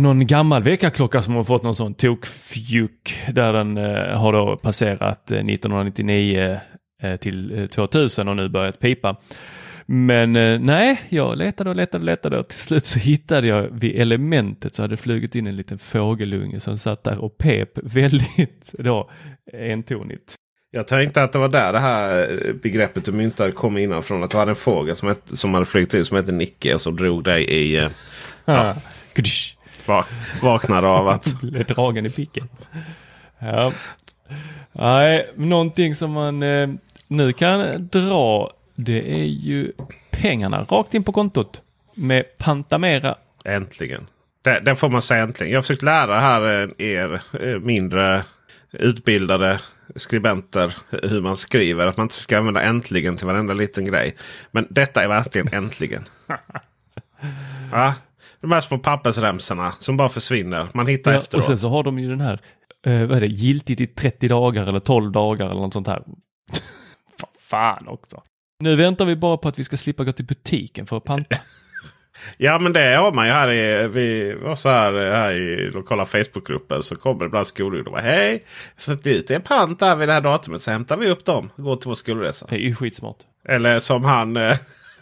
någon 0.00 0.26
gammal 0.26 0.62
väckarklocka 0.62 1.22
som 1.22 1.34
har 1.34 1.44
fått 1.44 1.62
någon 1.62 1.74
sån 1.74 1.94
tokfjuck 1.94 3.22
där 3.32 3.52
den 3.52 3.76
har 4.16 4.32
då 4.32 4.56
passerat 4.56 5.30
1999 5.30 6.60
till 7.20 7.68
2000 7.70 8.26
eh, 8.26 8.30
och 8.30 8.36
nu 8.36 8.48
börjat 8.48 8.80
pipa. 8.80 9.16
Men 9.86 10.36
eh, 10.36 10.58
nej, 10.60 11.00
jag 11.08 11.38
letade 11.38 11.70
och 11.70 11.76
letade 11.76 11.98
och 11.98 12.04
letade 12.04 12.38
och 12.38 12.48
till 12.48 12.58
slut 12.58 12.84
så 12.84 12.98
hittade 12.98 13.46
jag 13.46 13.68
vid 13.72 14.00
elementet 14.00 14.74
så 14.74 14.82
hade 14.82 14.96
flugit 14.96 15.34
in 15.34 15.46
en 15.46 15.56
liten 15.56 15.78
fågelunge 15.78 16.60
som 16.60 16.78
satt 16.78 17.04
där 17.04 17.18
och 17.18 17.38
pep 17.38 17.70
väldigt 17.82 18.74
då 18.78 19.10
entonigt. 19.52 20.34
Jag 20.70 20.86
tänkte 20.86 21.22
att 21.22 21.32
det 21.32 21.38
var 21.38 21.48
där 21.48 21.72
det 21.72 21.78
här 21.78 22.52
begreppet 22.62 23.04
du 23.04 23.12
myntade 23.12 23.52
kom 23.52 23.78
innan 23.78 24.02
från. 24.02 24.22
Att 24.22 24.30
du 24.30 24.36
hade 24.36 24.50
en 24.50 24.56
fågel 24.56 24.96
som, 24.96 25.08
ett, 25.08 25.30
som 25.34 25.54
hade 25.54 25.66
flugit 25.66 25.94
in 25.94 26.04
som 26.04 26.16
hette 26.16 26.32
Nicke 26.32 26.74
och 26.74 26.80
så 26.80 26.90
drog 26.90 27.24
dig 27.24 27.44
i... 27.44 27.80
Uh, 27.80 27.88
ja. 28.44 28.76
Vak, 29.86 30.06
vaknade 30.42 30.86
av 30.86 31.08
att... 31.08 31.40
Blev 31.42 31.64
dragen 31.64 32.06
i 32.06 32.10
picken. 32.10 32.48
Ja. 33.38 33.72
Nej, 34.72 35.30
någonting 35.36 35.94
som 35.94 36.12
man 36.12 36.42
eh, 36.42 36.68
nu 37.08 37.32
kan 37.32 37.88
dra 37.92 38.50
det 38.74 39.20
är 39.20 39.24
ju 39.24 39.72
pengarna 40.10 40.62
rakt 40.62 40.94
in 40.94 41.04
på 41.04 41.12
kontot 41.12 41.62
med 41.94 42.38
Pantamera. 42.38 43.14
Äntligen. 43.44 44.06
Det, 44.42 44.60
det 44.60 44.74
får 44.74 44.88
man 44.88 45.02
säga 45.02 45.22
äntligen. 45.22 45.52
Jag 45.52 45.58
har 45.58 45.62
försökt 45.62 45.82
lära 45.82 46.20
här 46.20 46.62
eh, 46.62 46.86
er 46.86 47.22
eh, 47.40 47.58
mindre 47.58 48.24
utbildade 48.72 49.60
skribenter 49.96 50.76
hur 50.90 51.20
man 51.20 51.36
skriver. 51.36 51.86
Att 51.86 51.96
man 51.96 52.04
inte 52.04 52.14
ska 52.14 52.38
använda 52.38 52.62
äntligen 52.62 53.16
till 53.16 53.26
varenda 53.26 53.54
liten 53.54 53.84
grej. 53.84 54.16
Men 54.50 54.66
detta 54.70 55.02
är 55.02 55.08
verkligen 55.08 55.48
äntligen. 55.52 56.04
ja, 57.72 57.94
de 58.40 58.52
här 58.52 58.60
små 58.60 58.78
pappersremsorna 58.78 59.72
som 59.78 59.96
bara 59.96 60.08
försvinner. 60.08 60.66
Man 60.74 60.86
hittar 60.86 61.12
ja, 61.12 61.18
efteråt. 61.18 61.38
Och 61.38 61.44
sen 61.44 61.58
så 61.58 61.68
har 61.68 61.82
de 61.82 61.98
ju 61.98 62.08
den 62.08 62.20
här 62.20 62.38
eh, 62.86 63.06
vad 63.06 63.16
är 63.16 63.20
det, 63.20 63.26
giltigt 63.26 63.80
i 63.80 63.86
30 63.86 64.28
dagar 64.28 64.66
eller 64.66 64.80
12 64.80 65.12
dagar 65.12 65.50
eller 65.50 65.60
något 65.60 65.72
sånt 65.72 65.86
här. 65.86 66.02
Fan 67.44 67.88
också. 67.88 68.22
Nu 68.60 68.76
väntar 68.76 69.04
vi 69.04 69.16
bara 69.16 69.36
på 69.36 69.48
att 69.48 69.58
vi 69.58 69.64
ska 69.64 69.76
slippa 69.76 70.04
gå 70.04 70.12
till 70.12 70.24
butiken 70.24 70.86
för 70.86 70.96
att 70.96 71.04
panta. 71.04 71.36
Ja 72.36 72.58
men 72.58 72.72
det 72.72 72.96
har 72.96 73.12
man 73.12 73.26
ju 73.26 73.32
här 73.32 73.50
i, 73.50 73.88
vi 73.88 74.34
var 74.34 74.56
så 74.56 74.68
här, 74.68 74.92
här 74.92 75.34
i 75.34 75.70
lokala 75.70 76.04
Facebookgruppen. 76.04 76.82
Så 76.82 76.96
kommer 76.96 77.20
det 77.20 77.26
ibland 77.26 77.46
skolungdomar. 77.46 78.00
Hej! 78.00 78.44
Sätt 78.76 79.06
ut 79.06 79.30
en 79.30 79.42
pant 79.42 79.78
där 79.78 79.96
vid 79.96 80.08
det 80.08 80.12
här 80.12 80.20
datumet 80.20 80.62
så 80.62 80.70
hämtar 80.70 80.96
vi 80.96 81.08
upp 81.08 81.24
dem. 81.24 81.50
Går 81.56 81.76
till 81.76 81.88
vår 81.88 81.94
skolresa. 81.94 82.46
Det 82.50 82.56
är 82.56 82.60
ju 82.60 82.74
skitsmart. 82.74 83.16
Eller 83.48 83.78
som 83.78 84.04
han 84.04 84.36
eh, 84.36 84.56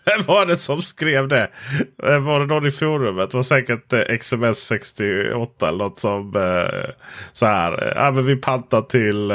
vem 0.05 0.23
var 0.27 0.47
det 0.47 0.57
som 0.57 0.83
skrev 0.83 1.29
det? 1.29 1.49
Var 1.97 2.41
det 2.41 2.47
någon 2.47 2.67
i 2.67 2.71
forumet? 2.71 3.31
Det 3.31 3.37
var 3.37 3.43
säkert 3.43 3.93
eh, 3.93 4.19
XMS 4.19 4.59
68 4.59 5.69
eller 5.69 5.79
något 5.79 5.99
som 5.99 6.37
eh, 6.37 6.91
så 7.33 7.47
här. 7.47 7.87
Eh, 7.87 7.93
ja, 7.97 8.11
men 8.11 8.27
vi 8.27 8.37
pantar 8.37 8.83
till 8.83 9.33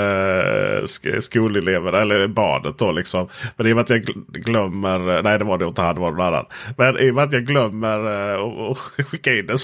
skoleleverna 1.22 2.02
eller 2.02 2.28
barnet 2.28 2.78
då 2.78 2.92
liksom. 2.92 3.30
Men 3.56 3.68
i 3.68 3.72
och 3.72 3.76
med 3.76 3.84
att 3.84 3.90
jag 3.90 4.04
glömmer. 4.28 5.22
Nej 5.22 5.40
det 5.40 5.46
var 5.46 5.58
det 5.58 5.66
inte 5.66 5.82
han, 5.82 5.96
det 5.96 6.02
var 6.02 6.12
någon 6.12 6.28
annan. 6.28 6.46
Men 6.78 6.98
i 7.00 7.12
och 7.12 7.16
med 7.16 7.24
att 7.24 7.34
jag 7.34 7.46
glömmer 7.46 8.00
att 8.00 8.42
och 8.42 8.78
skicka 9.08 9.34
in 9.34 9.48
det. 9.48 9.58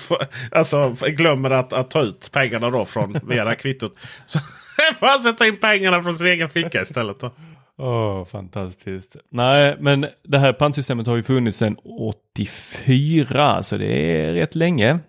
Alltså 0.52 0.96
glömmer 1.02 1.50
att, 1.50 1.74
att 1.74 1.92
ta 1.92 2.02
ut 2.02 2.30
pengarna 2.32 2.70
då 2.70 2.86
från 2.86 3.20
via 3.24 3.56
kvittot. 3.56 3.94
Så 4.26 4.39
får 5.00 5.08
han 5.08 5.24
sätta 5.24 5.48
in 5.48 5.56
pengarna 5.56 6.04
från 6.04 6.16
sin 6.16 6.28
egen 6.28 6.50
ficka 6.50 6.82
istället. 6.82 7.20
Då. 7.20 7.32
Oh, 7.77 8.25
fantastiskt. 8.25 9.17
Nej, 9.29 9.77
men 9.79 10.05
det 10.23 10.38
här 10.38 10.53
pantsystemet 10.53 11.07
har 11.07 11.15
ju 11.15 11.23
funnits 11.23 11.57
sedan 11.57 11.77
84, 11.83 13.63
så 13.63 13.77
det 13.77 13.86
är 13.86 14.33
rätt 14.33 14.55
länge. 14.55 14.99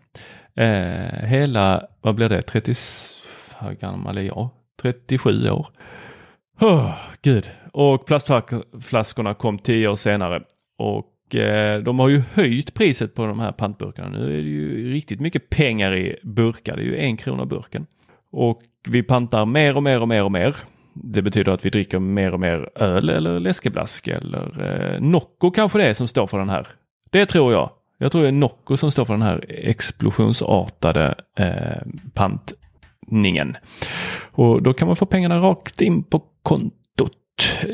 Eh, 0.57 1.27
hela, 1.27 1.87
vad 2.01 2.15
blir 2.15 2.29
det, 2.29 2.43
30, 2.43 2.75
hur 3.61 3.75
gammal 3.75 4.19
är 4.19 4.23
jag? 4.23 4.49
37 4.83 5.51
år. 5.51 5.67
Oh, 6.61 6.95
gud. 7.23 7.51
Och 7.73 8.07
plastflaskorna 8.07 9.35
kom 9.35 9.59
tio 9.59 9.89
år 9.89 9.95
senare. 9.95 10.43
Och 10.79 11.35
eh, 11.35 11.83
de 11.83 11.99
har 11.99 12.09
ju 12.09 12.23
höjt 12.33 12.75
priset 12.75 13.15
på 13.15 13.27
de 13.27 13.41
här 13.41 13.53
pantburkarna. 13.53 14.09
Nu 14.09 14.25
är 14.25 14.43
det 14.43 14.49
ju 14.49 14.93
riktigt 14.93 15.21
mycket 15.21 15.51
pengar 15.51 15.95
i 15.95 16.17
burkar. 16.23 16.77
Det 16.77 16.83
är 16.83 16.87
ju 16.87 16.99
en 16.99 17.17
krona 17.17 17.47
burken. 17.47 17.87
Och 18.31 18.63
vi 18.89 19.03
pantar 19.03 19.47
mer 19.47 19.77
och 19.77 19.83
mer 19.83 20.01
och 20.01 20.09
mer 20.09 20.25
och 20.25 20.33
mer. 20.33 20.57
Det 20.95 21.23
betyder 21.23 21.53
att 21.53 21.65
vi 21.65 21.71
dricker 21.71 21.99
mer 21.99 22.35
och 22.35 22.41
mer 22.41 22.71
öl 22.75 23.09
eller 23.09 23.41
läskeblask 23.41 24.09
eller 24.09 24.63
eh, 24.63 25.01
Nocco 25.01 25.51
kanske 25.51 25.79
det 25.79 25.87
är 25.87 25.95
som 25.95 26.09
står 26.09 26.27
för 26.27 26.39
den 26.39 26.49
här. 26.49 26.67
Det 27.11 27.27
tror 27.27 27.53
jag. 27.53 27.71
Jag 27.99 28.13
tror 28.13 28.23
det 28.23 28.29
är 28.29 28.33
Nocco 28.33 28.77
som 28.77 28.91
står 28.91 29.05
för 29.05 29.15
den 29.15 29.23
här 29.23 29.45
explosionsartade 29.49 31.15
eh, 31.39 31.83
pantningen. 32.15 33.57
Och 34.31 34.63
då 34.63 34.73
kan 34.73 34.89
man 34.89 34.97
få 34.97 35.07
pengarna 35.07 35.39
rakt 35.39 35.81
in 35.81 36.03
på 36.03 36.23
kontot 36.43 37.13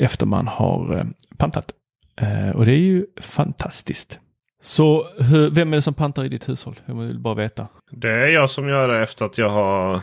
efter 0.01 0.27
man 0.27 0.49
har 0.49 0.97
eh, 0.97 1.05
pantat. 1.37 1.73
Eh, 2.17 2.51
och 2.51 2.67
det 2.67 2.73
är 2.73 2.77
ju 2.79 3.07
fantastiskt. 3.21 4.19
Så 4.63 5.07
hur, 5.19 5.51
vem 5.51 5.73
är 5.73 5.77
det 5.77 5.83
som 5.83 5.95
pantar 5.95 6.25
i 6.25 6.29
ditt 6.29 6.49
hushåll? 6.49 6.81
Jag 6.87 6.95
vill 6.95 7.19
bara 7.19 7.35
veta. 7.35 7.67
Det 7.91 8.13
är 8.13 8.27
jag 8.27 8.51
som 8.51 8.69
gör 8.69 8.89
det 8.89 9.03
efter 9.03 9.25
att 9.25 9.39
jag 9.39 9.51
har 9.51 10.01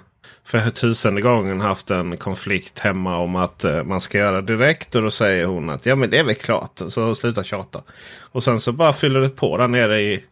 för 0.48 0.70
tusende 0.70 1.22
gången 1.22 1.62
haft 1.62 1.92
en 1.92 2.18
konflikt 2.18 2.80
hemma 2.80 3.18
om 3.18 3.36
att 3.36 3.66
uh, 3.66 3.84
man 3.84 4.02
ska 4.02 4.18
göra 4.18 4.42
direkt. 4.42 4.96
Och 4.96 5.02
då 5.02 5.12
säger 5.12 5.46
hon 5.46 5.70
att 5.70 5.86
ja 5.86 5.96
men 5.96 6.10
det 6.10 6.18
är 6.18 6.24
väl 6.24 6.36
klart. 6.36 6.82
Så 6.88 7.16
sluta 7.16 7.44
tjata. 7.44 7.84
Och 8.20 8.44
sen 8.44 8.62
så 8.62 8.72
bara 8.72 8.94
fyller 8.94 9.20
det 9.20 9.30
på 9.30 9.58
där 9.58 9.68
nere 9.68 10.02
i, 10.02 10.24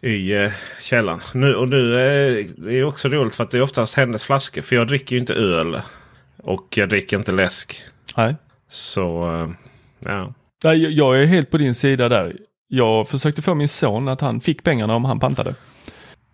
i 0.00 0.34
uh, 0.34 0.50
källaren. 0.80 1.20
Nu, 1.34 1.54
och 1.54 1.68
nu 1.68 1.76
uh, 1.76 2.46
det 2.56 2.78
är 2.78 2.84
också 2.84 3.08
roligt 3.08 3.34
för 3.34 3.44
att 3.44 3.50
det 3.50 3.58
är 3.58 3.62
oftast 3.62 3.96
hennes 3.96 4.24
flaskor. 4.24 4.62
För 4.62 4.76
jag 4.76 4.88
dricker 4.88 5.16
ju 5.16 5.20
inte 5.20 5.34
öl. 5.34 5.80
Och 6.42 6.66
jag 6.76 6.88
dricker 6.88 7.16
inte 7.16 7.32
läsk. 7.32 7.82
Nej. 8.16 8.36
Så 8.68 9.30
uh, 9.30 9.50
ja. 9.98 10.34
Jag 10.90 11.22
är 11.22 11.24
helt 11.24 11.50
på 11.50 11.58
din 11.58 11.74
sida 11.74 12.08
där. 12.08 12.36
Jag 12.68 13.08
försökte 13.08 13.42
få 13.42 13.54
min 13.54 13.68
son 13.68 14.08
att 14.08 14.20
han 14.20 14.40
fick 14.40 14.62
pengarna 14.62 14.94
om 14.94 15.04
han 15.04 15.20
pantade. 15.20 15.54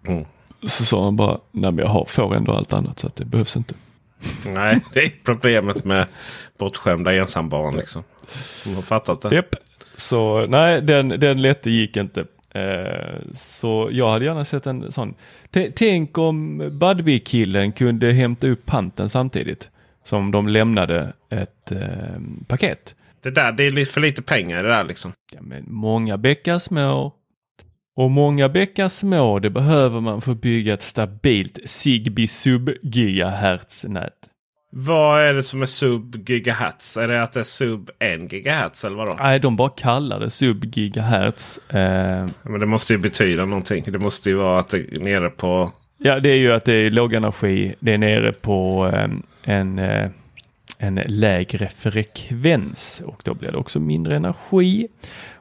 Mm. 0.06 0.24
Så 0.62 0.84
sa 0.84 1.04
han 1.04 1.16
bara, 1.16 1.38
nej 1.52 1.72
men 1.72 1.78
jag 1.78 1.92
har, 1.92 2.04
får 2.04 2.34
ändå 2.34 2.52
allt 2.52 2.72
annat 2.72 2.98
så 2.98 3.06
att 3.06 3.16
det 3.16 3.24
behövs 3.24 3.56
inte. 3.56 3.74
Nej, 4.46 4.80
det 4.92 5.00
är 5.00 5.12
problemet 5.24 5.84
med 5.84 6.06
bortskämda 6.58 7.14
ensambarn 7.14 7.76
liksom. 7.76 8.04
De 8.64 8.74
har 8.74 8.82
fattat 8.82 9.22
det. 9.22 9.34
Yep. 9.34 9.54
Så 9.96 10.46
nej, 10.46 10.82
den, 10.82 11.08
den 11.08 11.42
lätte 11.42 11.70
gick 11.70 11.96
inte. 11.96 12.24
Eh, 12.50 13.18
så 13.36 13.88
jag 13.92 14.10
hade 14.10 14.24
gärna 14.24 14.44
sett 14.44 14.66
en 14.66 14.92
sån. 14.92 15.14
T 15.50 15.72
tänk 15.76 16.18
om 16.18 16.58
Budbee-killen 16.78 17.72
kunde 17.72 18.12
hämta 18.12 18.46
upp 18.46 18.66
panten 18.66 19.08
samtidigt 19.08 19.70
som 20.04 20.30
de 20.30 20.48
lämnade 20.48 21.12
ett 21.30 21.72
eh, 21.72 22.20
paket. 22.46 22.94
Det 23.22 23.30
där, 23.30 23.52
det 23.52 23.64
är 23.64 23.84
för 23.84 24.00
lite 24.00 24.22
pengar 24.22 24.62
det 24.62 24.68
där 24.68 24.84
liksom. 24.84 25.12
Ja, 25.34 25.40
men 25.42 25.64
många 25.68 26.16
bäckar 26.16 26.58
små 26.58 27.12
och 27.96 28.10
många 28.10 28.48
bäckar 28.48 28.88
små, 28.88 29.38
det 29.38 29.50
behöver 29.50 30.00
man 30.00 30.20
för 30.20 30.32
att 30.32 30.40
bygga 30.40 30.74
ett 30.74 30.82
stabilt 30.82 31.58
Zigbee 31.64 32.26
sub-gigahertz-nät. 32.26 34.12
Vad 34.70 35.22
är 35.22 35.34
det 35.34 35.42
som 35.42 35.62
är 35.62 35.66
sub-gigahertz? 35.66 36.96
Är 36.96 37.08
det 37.08 37.22
att 37.22 37.32
det 37.32 37.40
är 37.40 37.44
sub 37.44 37.90
1 37.98 38.32
gigahertz 38.32 38.84
eller 38.84 38.96
vadå? 38.96 39.16
Nej, 39.18 39.40
de 39.40 39.56
bara 39.56 39.68
kallar 39.68 40.20
det 40.20 40.30
sub-gigahertz. 40.30 41.58
Eh... 41.68 42.28
Men 42.42 42.60
det 42.60 42.66
måste 42.66 42.92
ju 42.92 42.98
betyda 42.98 43.44
någonting. 43.44 43.84
Det 43.86 43.98
måste 43.98 44.30
ju 44.30 44.36
vara 44.36 44.58
att 44.58 44.68
det 44.68 44.78
är 44.78 45.00
nere 45.00 45.30
på... 45.30 45.72
Ja, 45.98 46.20
det 46.20 46.28
är 46.28 46.36
ju 46.36 46.52
att 46.52 46.64
det 46.64 46.72
är 46.74 46.90
låg 46.90 47.14
energi. 47.14 47.74
Det 47.80 47.92
är 47.92 47.98
nere 47.98 48.32
på 48.32 48.90
eh, 48.92 49.08
en, 49.42 49.78
eh, 49.78 50.10
en 50.78 50.94
lägre 51.06 51.68
frekvens 51.68 53.02
och 53.06 53.20
då 53.24 53.34
blir 53.34 53.52
det 53.52 53.58
också 53.58 53.80
mindre 53.80 54.16
energi. 54.16 54.88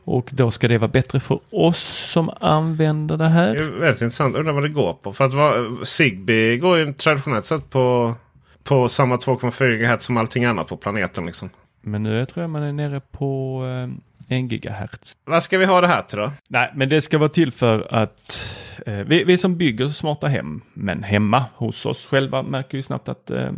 Och 0.05 0.29
då 0.33 0.51
ska 0.51 0.67
det 0.67 0.77
vara 0.77 0.91
bättre 0.91 1.19
för 1.19 1.39
oss 1.49 2.09
som 2.11 2.29
använder 2.39 3.17
det 3.17 3.27
här. 3.27 3.55
Det 3.55 3.63
är 3.63 3.69
väldigt 3.69 4.01
intressant. 4.01 4.35
Undrar 4.35 4.53
vad 4.53 4.63
det 4.63 4.69
går 4.69 4.93
på. 4.93 5.13
För 5.13 5.25
att 5.25 5.33
vara, 5.33 5.85
Zigbee 5.85 6.57
går 6.57 6.77
ju 6.77 6.93
traditionellt 6.93 7.45
sett 7.45 7.69
på, 7.69 8.15
på 8.63 8.89
samma 8.89 9.15
2,4 9.15 9.95
GHz 9.95 10.03
som 10.03 10.17
allting 10.17 10.45
annat 10.45 10.67
på 10.67 10.77
planeten. 10.77 11.25
Liksom. 11.25 11.49
Men 11.81 12.03
nu 12.03 12.25
tror 12.25 12.43
jag 12.43 12.49
man 12.49 12.63
är 12.63 12.73
nere 12.73 12.99
på 12.99 13.61
eh, 14.29 14.37
1 14.37 14.43
GHz. 14.43 15.17
Vad 15.25 15.43
ska 15.43 15.57
vi 15.57 15.65
ha 15.65 15.81
det 15.81 15.87
här 15.87 16.01
till 16.01 16.17
då? 16.17 16.31
Nej, 16.47 16.71
men 16.75 16.89
det 16.89 17.01
ska 17.01 17.17
vara 17.17 17.29
till 17.29 17.51
för 17.51 17.87
att 17.93 18.47
eh, 18.85 18.93
vi, 18.93 19.23
vi, 19.23 19.37
som 19.37 19.57
bygger 19.57 19.87
smarta 19.87 20.27
hem, 20.27 20.61
men 20.73 21.03
hemma 21.03 21.45
hos 21.55 21.85
oss 21.85 22.05
själva 22.05 22.43
märker 22.43 22.77
ju 22.77 22.81
snabbt 22.81 23.09
att 23.09 23.31
eh, 23.31 23.51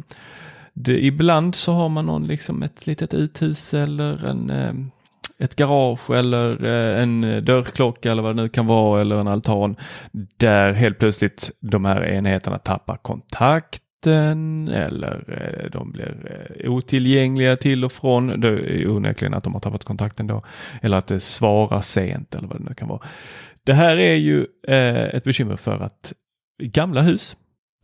det, 0.80 1.06
ibland 1.06 1.56
så 1.56 1.74
har 1.74 1.90
man 1.90 2.06
någon 2.06 2.28
liksom 2.28 2.64
ett 2.64 2.88
litet 2.88 3.14
uthus 3.14 3.74
eller 3.74 4.26
en 4.26 4.50
eh, 4.50 4.74
ett 5.40 5.56
garage 5.56 6.10
eller 6.10 6.66
eh, 6.66 7.02
en 7.02 7.22
dörrklocka 7.46 8.12
eller 8.12 8.24
vad 8.24 8.36
det 8.36 8.42
nu 8.42 8.50
kan 8.50 8.68
vara 8.68 9.02
eller 9.02 9.16
en 9.16 9.28
altan 9.28 9.76
där 10.38 10.74
helt 10.74 11.00
plötsligt 11.00 11.52
de 11.60 11.86
här 11.86 12.06
enheterna 12.06 12.58
tappar 12.58 12.98
kontakten 12.98 14.68
eller 14.68 15.24
eh, 15.28 15.72
de 15.72 15.92
blir 15.92 16.42
otillgängliga 16.66 17.56
till 17.56 17.86
och 17.86 17.92
från. 17.92 18.42
Det 18.42 18.48
är 18.48 18.90
onekligen 18.90 19.34
att 19.34 19.44
de 19.44 19.54
har 19.54 19.62
tappat 19.62 19.84
kontakten 19.84 20.28
då. 20.28 20.44
Eller 20.82 20.98
att 20.98 21.08
det 21.08 21.20
svarar 21.20 21.82
sent 21.82 22.36
eller 22.36 22.48
vad 22.48 22.58
det 22.58 22.66
nu 22.70 22.74
kan 22.74 22.88
vara. 22.88 23.02
Det 23.64 23.74
här 23.74 23.98
är 23.98 24.16
ju 24.16 24.46
ett 25.14 25.24
bekymmer 25.24 25.56
för 25.56 25.80
att 25.80 26.14
gamla 26.64 27.02
hus 27.02 27.36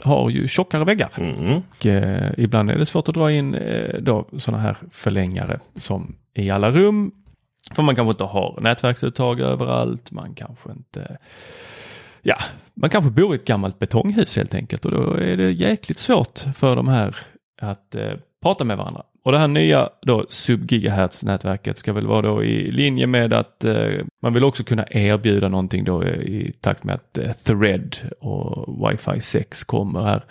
har 0.04 0.30
ju 0.30 0.48
tjockare 0.48 0.84
väggar. 0.84 1.10
Mm. 1.18 1.62
Och, 1.70 1.86
eh, 1.86 2.32
ibland 2.38 2.72
är 2.72 2.78
det 2.78 2.86
svårt 2.86 3.10
att 3.10 3.16
dra 3.16 3.32
in 3.32 3.56
eh, 3.56 4.02
då 4.02 4.30
sådana 4.38 4.64
här 4.64 4.78
förlängare 4.92 5.60
som 5.76 6.16
i 6.34 6.50
alla 6.50 6.72
rum 6.72 7.12
för 7.72 7.84
man 7.84 7.96
kanske 7.96 8.12
inte 8.12 8.24
har 8.24 8.60
nätverksuttag 8.62 9.40
överallt. 9.40 10.12
Man 10.12 10.34
kanske 10.36 10.72
inte 10.72 11.18
Ja, 12.22 12.36
man 12.74 12.90
kanske 12.90 13.12
bor 13.12 13.34
i 13.34 13.38
ett 13.38 13.46
gammalt 13.46 13.80
betonghus 13.80 14.38
helt 14.38 14.56
enkelt 14.56 14.86
och 14.86 14.92
då 14.92 15.14
är 15.14 15.38
det 15.38 15.52
jäkligt 15.52 15.98
svårt 15.98 16.40
för 16.56 16.76
de 16.76 16.88
här 16.88 17.16
att 17.62 17.96
eh, 17.96 18.14
prata 18.42 18.64
med 18.64 18.78
varandra. 18.78 19.04
Och 19.24 19.32
det 19.32 19.38
här 19.38 19.48
nya 19.48 19.90
då 20.02 20.26
subgigahertz 20.30 21.24
nätverket 21.24 21.78
ska 21.78 21.94
väl 21.94 22.08
vara 22.08 22.22
då 22.22 22.44
i 22.44 22.72
linje 22.72 23.08
med 23.08 23.34
att 23.34 23.64
eh, 23.64 24.06
man 24.22 24.34
vill 24.34 24.44
också 24.44 24.64
kunna 24.64 24.86
erbjuda 24.90 25.50
någonting 25.50 25.84
då 25.84 26.04
i 26.04 26.54
takt 26.62 26.84
med 26.84 26.96
att 26.96 27.18
eh, 27.18 27.32
Thread 27.32 27.98
och 28.20 28.68
Wi-Fi 28.68 29.20
6 29.20 29.64
kommer 29.64 30.02
här. 30.02 30.24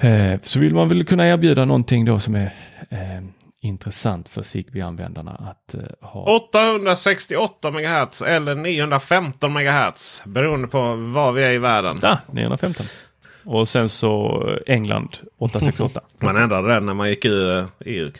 Eh, 0.00 0.40
så 0.42 0.60
vill 0.60 0.74
man 0.74 0.88
väl 0.88 1.04
kunna 1.04 1.28
erbjuda 1.28 1.64
någonting 1.64 2.04
då 2.04 2.18
som 2.18 2.34
är 2.34 2.54
eh, 2.90 3.24
intressant 3.60 4.28
för 4.28 4.42
Zigbee-användarna 4.42 5.30
att 5.30 5.74
uh, 5.74 5.80
ha. 6.00 6.36
868 6.36 7.70
MHz 7.70 8.22
eller 8.22 8.54
915 8.54 9.52
MHz 9.52 10.22
beroende 10.26 10.68
på 10.68 10.94
var 10.94 11.32
vi 11.32 11.44
är 11.44 11.52
i 11.52 11.58
världen. 11.58 11.98
Ja, 12.02 12.18
915. 12.32 12.86
Och 13.44 13.68
sen 13.68 13.88
så 13.88 14.42
England 14.66 15.18
868. 15.38 16.00
man 16.18 16.36
ändrade 16.36 16.68
den 16.68 16.86
när 16.86 16.94
man 16.94 17.08
gick 17.08 17.24
ur 17.24 17.64
EU. 17.84 18.10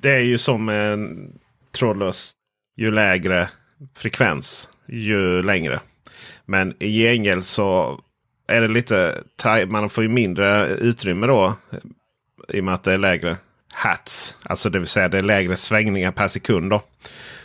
Det 0.00 0.10
är 0.10 0.20
ju 0.20 0.38
som 0.38 0.68
en 0.68 1.32
trådlös. 1.72 2.32
Ju 2.76 2.90
lägre 2.90 3.48
frekvens 3.96 4.68
ju 4.86 5.42
längre. 5.42 5.80
Men 6.46 6.74
i 6.82 7.02
gengäld 7.02 7.44
så 7.44 8.00
är 8.46 8.60
det 8.60 8.68
lite, 8.68 9.22
man 9.68 9.90
får 9.90 10.04
ju 10.04 10.10
mindre 10.10 10.66
utrymme 10.66 11.26
då. 11.26 11.54
I 12.48 12.60
och 12.60 12.64
med 12.64 12.74
att 12.74 12.82
det 12.82 12.94
är 12.94 12.98
lägre 12.98 13.36
hats. 13.72 14.36
Alltså 14.42 14.70
det 14.70 14.78
vill 14.78 14.88
säga 14.88 15.08
det 15.08 15.18
är 15.18 15.22
lägre 15.22 15.56
svängningar 15.56 16.12
per 16.12 16.28
sekund. 16.28 16.70
Då. 16.70 16.82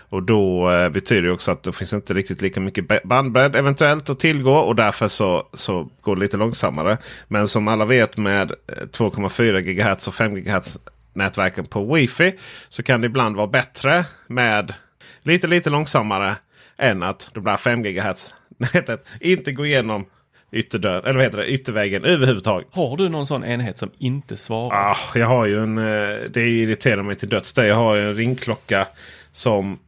Och 0.09 0.23
då 0.23 0.71
eh, 0.71 0.89
betyder 0.89 1.21
det 1.21 1.31
också 1.31 1.51
att 1.51 1.63
det 1.63 1.73
finns 1.73 1.93
inte 1.93 2.13
riktigt 2.13 2.41
lika 2.41 2.59
mycket 2.59 3.03
bandbredd 3.03 3.55
eventuellt 3.55 4.09
att 4.09 4.19
tillgå. 4.19 4.55
Och 4.55 4.75
därför 4.75 5.07
så, 5.07 5.47
så 5.53 5.89
går 6.01 6.15
det 6.15 6.21
lite 6.21 6.37
långsammare. 6.37 6.97
Men 7.27 7.47
som 7.47 7.67
alla 7.67 7.85
vet 7.85 8.17
med 8.17 8.51
2,4 8.67 9.55
eh, 9.55 9.59
GHz 9.61 10.07
och 10.07 10.13
5 10.13 10.35
GHz 10.35 10.77
nätverken 11.13 11.65
på 11.65 11.95
Wi-Fi. 11.95 12.37
Så 12.69 12.83
kan 12.83 13.01
det 13.01 13.07
ibland 13.07 13.35
vara 13.35 13.47
bättre 13.47 14.05
med 14.27 14.73
lite 15.21 15.47
lite 15.47 15.69
långsammare 15.69 16.35
än 16.77 17.03
att 17.03 17.29
de 17.33 17.43
där 17.43 17.57
5 17.57 17.83
GHz 17.83 18.33
nätet 18.57 19.05
inte 19.19 19.51
går 19.51 19.65
igenom 19.65 20.05
ytterdörr, 20.51 21.01
eller 21.01 21.13
vad 21.13 21.23
heter 21.23 21.37
det, 21.37 21.47
ytterväggen 21.47 22.05
överhuvudtaget. 22.05 22.67
Har 22.71 22.97
du 22.97 23.09
någon 23.09 23.27
sån 23.27 23.43
enhet 23.43 23.77
som 23.77 23.91
inte 23.97 24.37
svarar? 24.37 24.91
Ah, 24.91 24.97
jag 25.15 25.27
har 25.27 25.45
ju 25.45 25.63
en, 25.63 25.77
eh, 25.77 26.19
det 26.29 26.49
irriterar 26.49 27.03
mig 27.03 27.15
till 27.15 27.29
döds. 27.29 27.57
Jag 27.57 27.75
har 27.75 27.97
en 27.97 28.13
ringklocka 28.13 28.87
som 29.31 29.79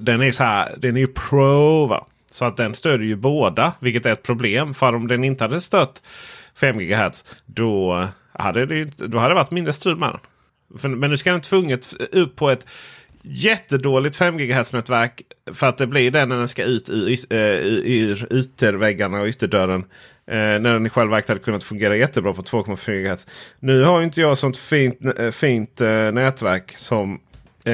den 0.00 0.22
är 0.22 0.30
så 0.30 0.44
här, 0.44 0.74
den 0.78 0.96
är 0.96 1.00
ju 1.00 1.06
pro 1.06 1.86
va? 1.86 2.06
Så 2.30 2.44
att 2.44 2.56
den 2.56 2.74
stödjer 2.74 3.08
ju 3.08 3.16
båda, 3.16 3.72
vilket 3.80 4.06
är 4.06 4.12
ett 4.12 4.22
problem. 4.22 4.74
För 4.74 4.94
om 4.94 5.08
den 5.08 5.24
inte 5.24 5.44
hade 5.44 5.60
stött 5.60 6.02
5 6.54 6.78
GHz 6.78 7.24
då 7.46 8.08
hade 8.32 8.66
det, 8.66 8.84
då 8.84 9.18
hade 9.18 9.30
det 9.30 9.34
varit 9.34 9.50
mindre 9.50 9.72
strul 9.72 9.96
med 9.96 10.18
den. 10.78 11.00
men 11.00 11.10
nu 11.10 11.16
ska 11.16 11.32
den 11.32 11.40
tvunget 11.40 11.94
upp 12.12 12.36
på 12.36 12.50
ett 12.50 12.66
jättedåligt 13.22 14.16
5 14.16 14.38
GHz-nätverk. 14.38 15.22
För 15.52 15.66
att 15.66 15.78
det 15.78 15.86
blir 15.86 16.10
det 16.10 16.26
när 16.26 16.36
den 16.38 16.48
ska 16.48 16.64
ut 16.64 16.90
ur, 16.90 17.32
ur, 17.32 18.26
eh, 18.32 18.38
ytterväggarna 18.38 19.20
och 19.20 19.26
ytterdörren. 19.26 19.84
Eh, 20.26 20.36
när 20.36 20.72
den 20.72 20.86
i 20.86 20.90
själva 20.90 21.10
verket 21.10 21.28
hade 21.28 21.40
kunnat 21.40 21.64
fungera 21.64 21.96
jättebra 21.96 22.32
på 22.32 22.42
2,4 22.42 23.02
GHz. 23.02 23.26
Nu 23.60 23.82
har 23.82 24.02
inte 24.02 24.20
jag 24.20 24.38
sånt 24.38 24.58
fint, 24.58 25.18
eh, 25.18 25.30
fint 25.30 25.80
nätverk 26.12 26.74
som 26.76 27.20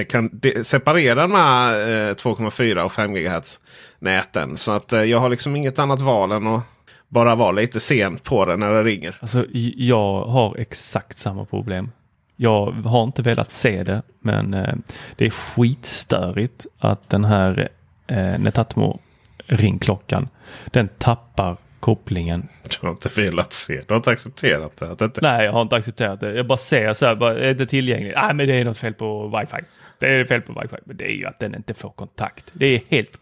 kan 0.09 0.40
separera 0.64 1.22
de 1.22 1.33
här 1.33 1.74
2,4 2.14 2.78
och 2.78 2.92
5 2.92 3.14
GHz 3.14 3.61
näten. 3.98 4.57
Så 4.57 4.72
att 4.72 4.92
eh, 4.92 5.02
jag 5.02 5.18
har 5.18 5.28
liksom 5.28 5.57
inget 5.57 5.78
annat 5.78 6.00
val 6.00 6.33
än 6.33 6.46
att 6.46 6.62
bara 7.09 7.35
vara 7.35 7.52
lite 7.52 7.81
sent 7.81 8.24
på 8.24 8.44
det 8.44 8.57
när 8.57 8.72
det 8.72 8.83
ringer. 8.83 9.16
Alltså, 9.20 9.46
jag 9.76 10.24
har 10.24 10.57
exakt 10.57 11.18
samma 11.18 11.44
problem. 11.44 11.90
Jag 12.37 12.72
har 12.72 13.02
inte 13.02 13.22
velat 13.22 13.50
se 13.50 13.83
det, 13.83 14.02
men 14.20 14.55
eh, 14.55 14.74
det 15.16 15.24
är 15.24 15.31
skitstörigt 15.31 16.66
att 16.78 17.11
den 17.11 17.24
här 17.24 17.68
eh, 18.07 18.38
Netatmo 18.38 19.00
ringklockan, 19.46 20.28
den 20.66 20.88
tappar 20.88 21.57
kopplingen. 21.81 22.48
Du 22.62 22.87
har 22.87 22.90
inte 22.90 23.20
velat 23.20 23.52
se, 23.52 23.74
du 23.74 23.85
har 23.88 23.96
inte 23.96 24.11
accepterat 24.11 24.76
det? 24.76 25.05
Inte... 25.05 25.20
Nej, 25.22 25.44
jag 25.44 25.52
har 25.52 25.62
inte 25.62 25.76
accepterat 25.76 26.20
det. 26.20 26.35
Jag 26.35 26.46
bara 26.46 26.59
ser 26.59 26.94
så 26.94 27.07
här, 27.07 27.14
bara, 27.14 27.38
är 27.38 27.55
det 27.55 27.66
tillgängligt? 27.66 28.14
Nej, 28.16 28.35
men 28.35 28.48
det 28.48 28.55
är 28.55 28.64
något 28.64 28.78
fel 28.78 28.94
på 28.94 29.38
wifi. 29.38 29.62
Det 30.02 30.08
är 30.08 30.24
fel 30.24 30.40
på 30.40 30.60
wifi, 30.60 30.76
men 30.84 30.96
det 30.96 31.04
är 31.04 31.16
ju 31.16 31.26
att 31.26 31.38
den 31.38 31.54
inte 31.54 31.74
får 31.74 31.90
kontakt. 31.90 32.50
Det 32.52 32.66
är 32.66 32.80
helt... 32.88 33.18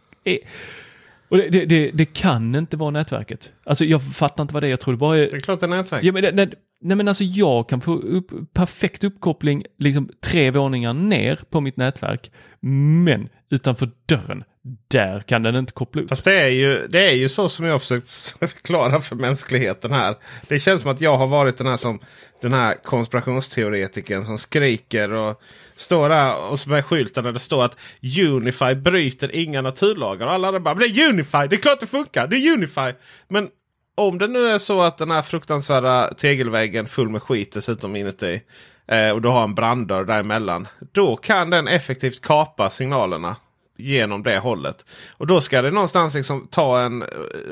Och 1.28 1.36
det, 1.36 1.48
det, 1.48 1.64
det, 1.64 1.90
det, 1.94 2.04
kan 2.04 2.54
inte 2.54 2.76
vara 2.76 2.90
nätverket. 2.90 3.52
Alltså 3.64 3.84
jag 3.84 4.14
fattar 4.14 4.42
inte 4.42 4.54
vad 4.54 4.62
det 4.62 4.66
är. 4.66 4.70
Jag 4.70 4.80
tror 4.80 4.94
det 4.94 4.98
bara 4.98 5.16
är... 5.16 5.30
Det 5.30 5.36
är 5.36 5.40
klart 5.40 5.60
det 5.60 5.66
är 5.66 5.68
nätverk. 5.68 6.04
Ja, 6.04 6.12
men 6.12 6.22
det, 6.22 6.32
nej, 6.32 6.50
nej 6.80 6.96
men 6.96 7.08
alltså 7.08 7.24
jag 7.24 7.68
kan 7.68 7.80
få 7.80 7.94
upp 7.94 8.32
perfekt 8.52 9.04
uppkoppling 9.04 9.64
liksom 9.78 10.10
tre 10.20 10.50
våningar 10.50 10.94
ner 10.94 11.38
på 11.50 11.60
mitt 11.60 11.76
nätverk. 11.76 12.30
Men 12.60 13.28
utanför 13.50 13.90
dörren, 14.06 14.44
där 14.88 15.20
kan 15.20 15.42
den 15.42 15.56
inte 15.56 15.72
koppla 15.72 16.02
upp. 16.02 16.08
Fast 16.08 16.24
det 16.24 16.40
är 16.40 16.48
ju, 16.48 16.86
det 16.86 17.10
är 17.10 17.14
ju 17.14 17.28
så 17.28 17.48
som 17.48 17.66
jag 17.66 17.80
försökt 17.80 18.10
förklara 18.40 19.00
för 19.00 19.16
mänskligheten 19.16 19.92
här. 19.92 20.16
Det 20.48 20.60
känns 20.60 20.82
som 20.82 20.90
att 20.90 21.00
jag 21.00 21.16
har 21.16 21.26
varit 21.26 21.58
den 21.58 21.66
här 21.66 21.76
som 21.76 22.00
den 22.42 22.52
här 22.52 22.74
konspirationsteoretikern 22.82 24.24
som 24.24 24.38
skriker 24.38 25.12
och 25.12 25.40
står 25.76 26.08
där 26.08 26.36
och 26.36 26.58
med 26.66 26.84
skylten 26.84 27.24
där 27.24 27.32
det 27.32 27.38
står 27.38 27.64
att 27.64 27.76
Unify 28.20 28.74
bryter 28.74 29.36
inga 29.36 29.62
naturlagar. 29.62 30.26
Och 30.26 30.32
alla 30.32 30.48
andra 30.48 30.60
bara 30.60 30.74
det 30.74 30.86
är 30.86 31.08
Unify, 31.08 31.46
det 31.50 31.56
är 31.56 31.60
klart 31.60 31.80
det 31.80 31.86
funkar, 31.86 32.26
det 32.26 32.36
är 32.36 32.52
Unify. 32.52 32.92
Men 33.28 33.48
om 33.94 34.18
det 34.18 34.28
nu 34.28 34.46
är 34.46 34.58
så 34.58 34.82
att 34.82 34.98
den 34.98 35.10
här 35.10 35.22
fruktansvärda 35.22 36.14
tegelväggen 36.14 36.86
full 36.86 37.08
med 37.08 37.22
skit 37.22 37.52
dessutom 37.52 37.96
inuti. 37.96 38.42
Eh, 38.86 39.10
och 39.10 39.22
du 39.22 39.28
har 39.28 39.44
en 39.44 39.54
branddörr 39.54 40.04
däremellan. 40.04 40.68
Då 40.92 41.16
kan 41.16 41.50
den 41.50 41.68
effektivt 41.68 42.20
kapa 42.20 42.70
signalerna 42.70 43.36
genom 43.80 44.22
det 44.22 44.38
hållet. 44.38 44.84
Och 45.10 45.26
då 45.26 45.40
ska 45.40 45.62
det 45.62 45.70
någonstans 45.70 46.14
liksom 46.14 46.46
ta 46.50 46.80
en... 46.80 47.04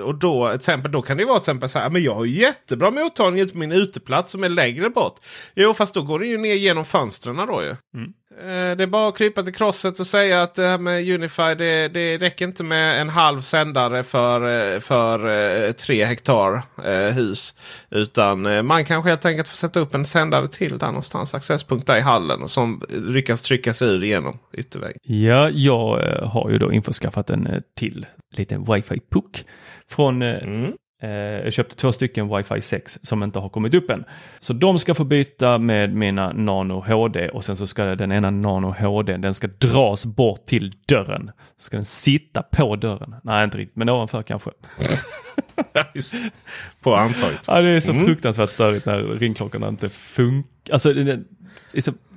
Och 0.05 0.15
då, 0.15 0.49
exempel, 0.49 0.93
då 0.93 1.03
kan 1.03 1.17
det 1.17 1.25
vara 1.25 1.39
till 1.39 1.43
exempel 1.43 1.69
så 1.69 1.79
här. 1.79 1.91
Men 1.91 2.03
jag 2.03 2.15
har 2.15 2.25
jättebra 2.25 2.91
mottagning 2.91 3.43
ute 3.43 3.53
på 3.53 3.59
min 3.59 3.73
uteplats 3.73 4.33
som 4.33 4.45
är 4.45 4.49
längre 4.49 4.91
bort. 4.91 5.17
Jo 5.55 5.75
fast 5.75 5.95
då 5.95 6.03
går 6.03 6.19
det 6.19 6.27
ju 6.27 6.39
ner 6.39 6.55
genom 6.55 6.85
fönstren 6.85 7.37
då 7.37 7.63
ju. 7.63 7.77
Mm. 7.95 8.13
Eh, 8.41 8.77
det 8.77 8.83
är 8.83 8.87
bara 8.87 9.09
att 9.09 9.19
krypa 9.19 9.43
till 9.43 9.55
krosset 9.55 10.01
och 10.01 10.07
säga 10.07 10.43
att 10.43 10.55
det 10.55 10.69
här 10.69 10.79
med 10.79 11.09
Unify 11.09 11.55
det, 11.55 11.89
det 11.89 12.19
räcker 12.19 12.45
inte 12.45 12.65
med 12.65 13.01
en 13.01 13.09
halv 13.09 13.41
sändare 13.41 14.05
för, 14.05 14.75
eh, 14.75 14.81
för 14.81 15.29
eh, 15.67 15.73
tre 15.73 16.05
hektar 16.05 16.63
hus. 17.13 17.55
Utan 17.91 18.67
man 18.67 18.85
kanske 18.85 19.11
helt 19.11 19.25
enkelt 19.25 19.49
får 19.49 19.57
sätta 19.57 19.81
upp 19.81 19.95
en 19.95 20.07
sändare 20.07 20.49
till 20.49 20.79
där 20.79 20.87
någonstans. 20.87 21.35
Accesspunkt 21.35 21.87
där 21.87 21.97
i 21.97 22.01
hallen 22.01 22.43
och 22.43 22.51
som 22.51 22.83
lyckas 22.89 23.43
trycka 23.43 23.73
sig 23.73 23.89
ur 23.89 24.05
genom 24.05 24.39
ytterväggen. 24.53 24.99
Ja, 25.03 25.51
jag 25.51 25.99
har 26.33 26.51
ju 26.51 26.59
då 26.59 26.73
införskaffat 26.73 27.31
en 27.31 27.63
till 27.77 28.07
liten 28.35 28.65
wifi-puck 28.65 29.45
från 29.89 30.23
mm. 30.23 30.73
Eh, 31.01 31.11
jag 31.11 31.53
köpte 31.53 31.77
två 31.77 31.93
stycken 31.93 32.29
Wi-Fi 32.29 32.61
6 32.61 32.99
som 33.03 33.23
inte 33.23 33.39
har 33.39 33.49
kommit 33.49 33.75
upp 33.75 33.91
än. 33.91 34.05
Så 34.41 34.53
de 34.53 34.79
ska 34.79 34.95
få 34.95 35.05
byta 35.05 35.59
med 35.59 35.95
mina 35.95 36.33
Nano 36.33 36.81
HD 36.81 37.29
och 37.29 37.45
sen 37.45 37.57
så 37.57 37.67
ska 37.67 37.85
den 37.85 38.13
ena 38.13 38.31
Nano 38.31 38.71
HD 38.71 39.17
den 39.17 39.35
ska 39.35 39.47
dras 39.47 40.07
bort 40.07 40.47
till 40.47 40.75
dörren. 40.87 41.31
Ska 41.59 41.77
den 41.77 41.85
sitta 41.85 42.43
på 42.43 42.77
dörren? 42.77 43.15
Nej, 43.23 43.45
inte 43.45 43.59
riktigt, 43.59 43.77
men 43.77 43.89
ovanför 43.89 44.23
kanske. 44.23 44.51
Just 45.95 46.15
På 46.83 46.95
antaget. 46.95 47.45
Ja, 47.47 47.61
det 47.61 47.69
är 47.69 47.81
så 47.81 47.93
mm. 47.93 48.07
fruktansvärt 48.07 48.51
störigt 48.51 48.87
när 48.87 49.03
ringklockorna 49.03 49.69
inte 49.69 49.89
funkar. 49.89 50.73
Alltså, 50.73 50.93
det, 50.93 51.05
det, 51.05 51.25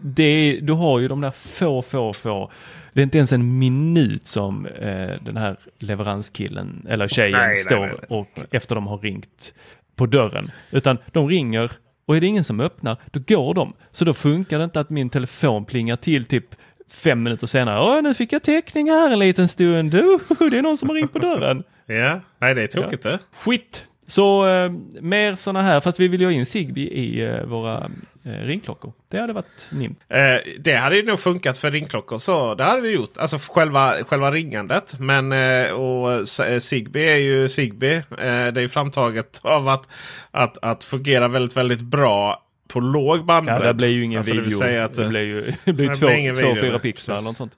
det, 0.02 0.60
du 0.62 0.74
har 0.74 1.00
ju 1.00 1.08
de 1.08 1.22
där 1.22 1.32
få, 1.32 1.82
få, 1.82 2.13
få 2.13 2.52
det 2.93 3.01
är 3.01 3.04
inte 3.04 3.17
ens 3.17 3.34
en 3.34 3.60
minut 3.60 4.27
som 4.27 4.65
eh, 4.65 5.10
den 5.21 5.38
här 5.38 5.58
leveranskillen 5.80 6.86
eller 6.89 7.08
tjejen 7.08 7.39
nej, 7.39 7.58
står 7.58 7.80
nej, 7.80 7.95
nej, 8.10 8.19
och 8.19 8.39
efter 8.51 8.75
de 8.75 8.88
har 8.88 8.97
ringt 8.97 9.54
på 9.95 10.06
dörren. 10.06 10.51
Utan 10.71 10.97
de 11.12 11.30
ringer 11.30 11.71
och 12.06 12.15
är 12.15 12.21
det 12.21 12.27
ingen 12.27 12.43
som 12.43 12.60
öppnar, 12.60 12.97
då 13.12 13.19
går 13.27 13.54
de. 13.54 13.73
Så 13.91 14.06
då 14.06 14.13
funkar 14.13 14.58
det 14.58 14.63
inte 14.63 14.80
att 14.80 14.89
min 14.89 15.10
telefon 15.10 15.65
plingar 15.65 15.95
till 15.95 16.25
typ 16.25 16.56
fem 16.89 17.23
minuter 17.23 17.47
senare. 17.47 17.80
Åh, 17.82 18.01
nu 18.01 18.13
fick 18.13 18.34
jag 18.34 18.43
täckning 18.43 18.89
här 18.89 19.12
en 19.12 19.19
liten 19.19 19.47
stund. 19.47 19.95
Oh, 19.95 20.21
det 20.49 20.58
är 20.58 20.62
någon 20.62 20.77
som 20.77 20.89
har 20.89 20.95
ringt 20.95 21.13
på 21.13 21.19
dörren. 21.19 21.63
ja, 21.86 22.21
nej 22.39 22.56
det 22.56 22.63
är 22.63 22.67
tokigt 22.67 23.06
ja. 23.06 23.12
det. 23.12 23.19
Skit! 23.32 23.88
Så 24.12 24.47
eh, 24.47 24.71
mer 25.02 25.36
sådana 25.36 25.62
här, 25.62 25.80
fast 25.80 26.00
vi 26.00 26.08
vill 26.08 26.21
ju 26.21 26.28
ha 26.28 26.32
in 26.32 26.45
Zigbee 26.45 26.88
i 26.88 27.21
eh, 27.21 27.43
våra 27.43 27.89
eh, 28.24 28.32
ringklockor. 28.32 28.93
Det 29.10 29.17
hade 29.17 29.34
varit 29.34 29.67
NIM. 29.69 29.95
Eh, 30.10 30.36
det 30.60 30.76
hade 30.76 30.95
ju 30.95 31.06
nog 31.06 31.19
funkat 31.19 31.58
för 31.58 31.71
ringklockor, 31.71 32.17
så 32.17 32.56
det 32.56 32.63
hade 32.63 32.82
vi 32.82 32.89
gjort. 32.89 33.17
Alltså 33.17 33.38
själva, 33.38 33.93
själva 34.04 34.32
ringandet. 34.32 35.00
Men 35.00 35.32
eh, 35.32 35.71
och 35.71 36.13
eh, 36.45 36.60
Zigbee 36.60 37.13
är 37.13 37.17
ju 37.17 37.47
Zigbee. 37.50 37.95
Eh, 37.95 38.47
det 38.54 38.62
är 38.62 38.67
framtaget 38.67 39.39
av 39.43 39.67
att, 39.67 39.88
att, 40.32 40.58
att 40.62 40.84
fungera 40.84 41.28
väldigt, 41.28 41.58
väldigt 41.58 41.82
bra 41.82 42.43
på 42.67 42.80
låg 42.80 43.26
bandbredd. 43.26 43.62
Ja, 43.62 43.67
det 43.67 43.74
blir 43.74 43.88
ju 43.88 44.04
ingen 44.04 44.17
alltså, 44.17 44.34
video. 44.34 44.60
Det, 44.60 44.84
att, 44.84 44.93
det 44.93 45.08
blir 45.08 45.21
ju 45.21 45.54
det 45.63 45.74
blir 45.74 45.88
två, 45.88 46.41
två, 46.41 46.62
fyra 46.62 46.80
pixlar 46.80 47.15
eller 47.15 47.26
något 47.26 47.38
sånt. 47.38 47.58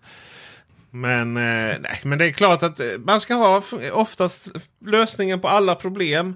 Men, 0.95 1.37
eh, 1.37 1.75
nej, 1.79 1.99
men 2.03 2.17
det 2.17 2.25
är 2.25 2.31
klart 2.31 2.63
att 2.63 2.81
man 2.99 3.19
ska 3.19 3.33
ha 3.33 3.61
oftast 3.91 4.47
lösningen 4.85 5.39
på 5.39 5.47
alla 5.47 5.75
problem. 5.75 6.35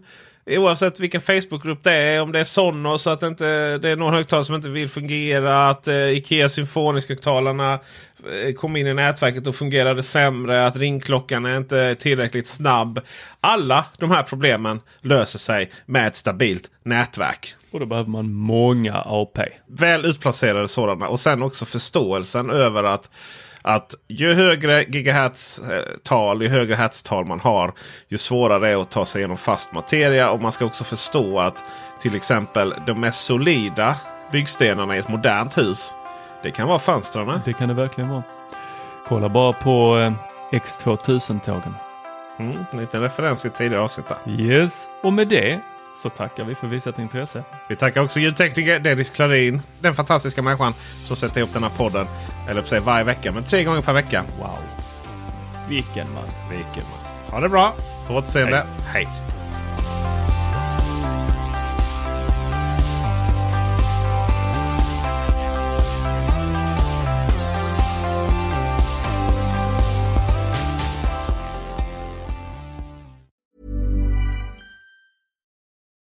Oavsett 0.50 1.00
vilken 1.00 1.22
Facebookgrupp 1.22 1.84
det 1.84 1.94
är. 1.94 2.22
Om 2.22 2.32
det 2.32 2.40
är 2.40 2.44
Sonos, 2.44 3.08
att 3.08 3.24
inte, 3.24 3.78
det 3.78 3.90
är 3.90 3.96
någon 3.96 4.14
högtalare 4.14 4.46
som 4.46 4.56
inte 4.56 4.70
vill 4.70 4.90
fungera. 4.90 5.70
Att 5.70 5.88
eh, 5.88 6.10
Ikea 6.10 6.50
Symfonisk-högtalarna 6.50 7.74
eh, 7.74 8.54
kom 8.54 8.76
in 8.76 8.88
i 8.88 8.94
nätverket 8.94 9.48
och 9.48 9.56
fungerade 9.56 10.04
sämre. 10.04 10.66
Att 10.66 10.78
ringklockan 10.78 11.46
är 11.46 11.58
inte 11.58 11.96
tillräckligt 11.96 12.48
snabb. 12.48 13.00
Alla 13.42 13.86
de 13.98 14.12
här 14.12 14.24
problemen 14.24 14.80
löser 15.02 15.40
sig 15.40 15.72
med 15.86 16.08
ett 16.08 16.16
stabilt 16.16 16.70
nätverk. 16.84 17.56
Och 17.72 17.80
då 17.80 17.86
behöver 17.86 18.10
man 18.10 18.34
många 18.34 19.04
AP. 19.06 19.42
Väl 19.68 20.06
utplacerade 20.06 20.68
sådana. 20.68 21.08
Och 21.08 21.20
sen 21.20 21.44
också 21.44 21.66
förståelsen 21.66 22.50
över 22.50 22.84
att 22.84 23.10
att 23.68 23.96
ju 24.08 24.34
högre 24.34 24.84
gigahertz-tal, 24.84 26.42
ju 26.42 26.50
högre 26.50 26.76
hertztal 26.76 27.26
man 27.26 27.40
har, 27.40 27.74
ju 28.08 28.18
svårare 28.18 28.60
det 28.60 28.70
är 28.70 28.82
att 28.82 28.92
ta 28.92 29.06
sig 29.06 29.20
igenom 29.20 29.38
fast 29.38 29.72
materia. 29.72 30.30
Och 30.30 30.42
man 30.42 30.52
ska 30.52 30.66
också 30.66 30.84
förstå 30.84 31.40
att 31.40 31.64
till 32.02 32.16
exempel 32.16 32.74
de 32.86 33.00
mest 33.00 33.26
solida 33.26 33.96
byggstenarna 34.32 34.96
i 34.96 35.00
ett 35.00 35.08
modernt 35.08 35.58
hus, 35.58 35.94
det 36.44 36.52
kan 36.52 36.68
vara 36.68 36.80
fönstren. 36.80 37.42
Det 37.46 37.54
kan 37.54 37.68
det 37.68 37.74
verkligen 37.74 38.10
vara. 38.10 38.24
Kolla 39.08 39.30
bara 39.30 39.54
på 39.54 39.98
eh, 39.98 40.14
X2000-tågen. 40.60 41.76
Mm, 42.40 42.66
en 42.72 42.80
liten 42.80 43.02
referens 43.02 43.46
i 43.46 43.50
tidigare 43.50 43.84
avsnitt. 43.84 44.06
Yes, 44.28 44.90
och 45.02 45.14
med 45.14 45.28
det 45.28 45.60
så 46.04 46.10
tackar 46.10 46.44
vi 46.44 46.56
för 46.56 46.68
visat 46.68 47.00
intresse. 47.00 47.44
Vi 47.70 47.76
tackar 47.76 48.02
också 48.02 48.20
ljudtekniker 48.20 48.80
Dennis 48.80 49.10
Klarin. 49.10 49.62
Den 49.80 49.94
fantastiska 49.94 50.42
människan 50.42 50.74
som 51.04 51.16
sätter 51.16 51.40
ihop 51.40 51.54
den 51.54 51.64
här 51.64 51.72
podden. 51.78 52.08
Eller 52.50 52.62
på 52.62 52.68
sig 52.68 52.80
varje 52.80 53.04
vecka, 53.04 53.32
men 53.32 53.44
tre 53.44 53.64
gånger 53.64 53.82
per 53.82 53.94
vecka. 53.94 54.24
Wow. 54.40 54.60
Vilken 55.70 56.14
man. 56.14 56.24
Vilken 56.50 56.84
man. 56.84 57.32
Ha 57.32 57.40
det 57.40 57.50
bra. 57.50 57.74
På 58.08 58.14
återseende. 58.14 58.66
Hej. 58.94 59.06
Hej. 59.06 59.37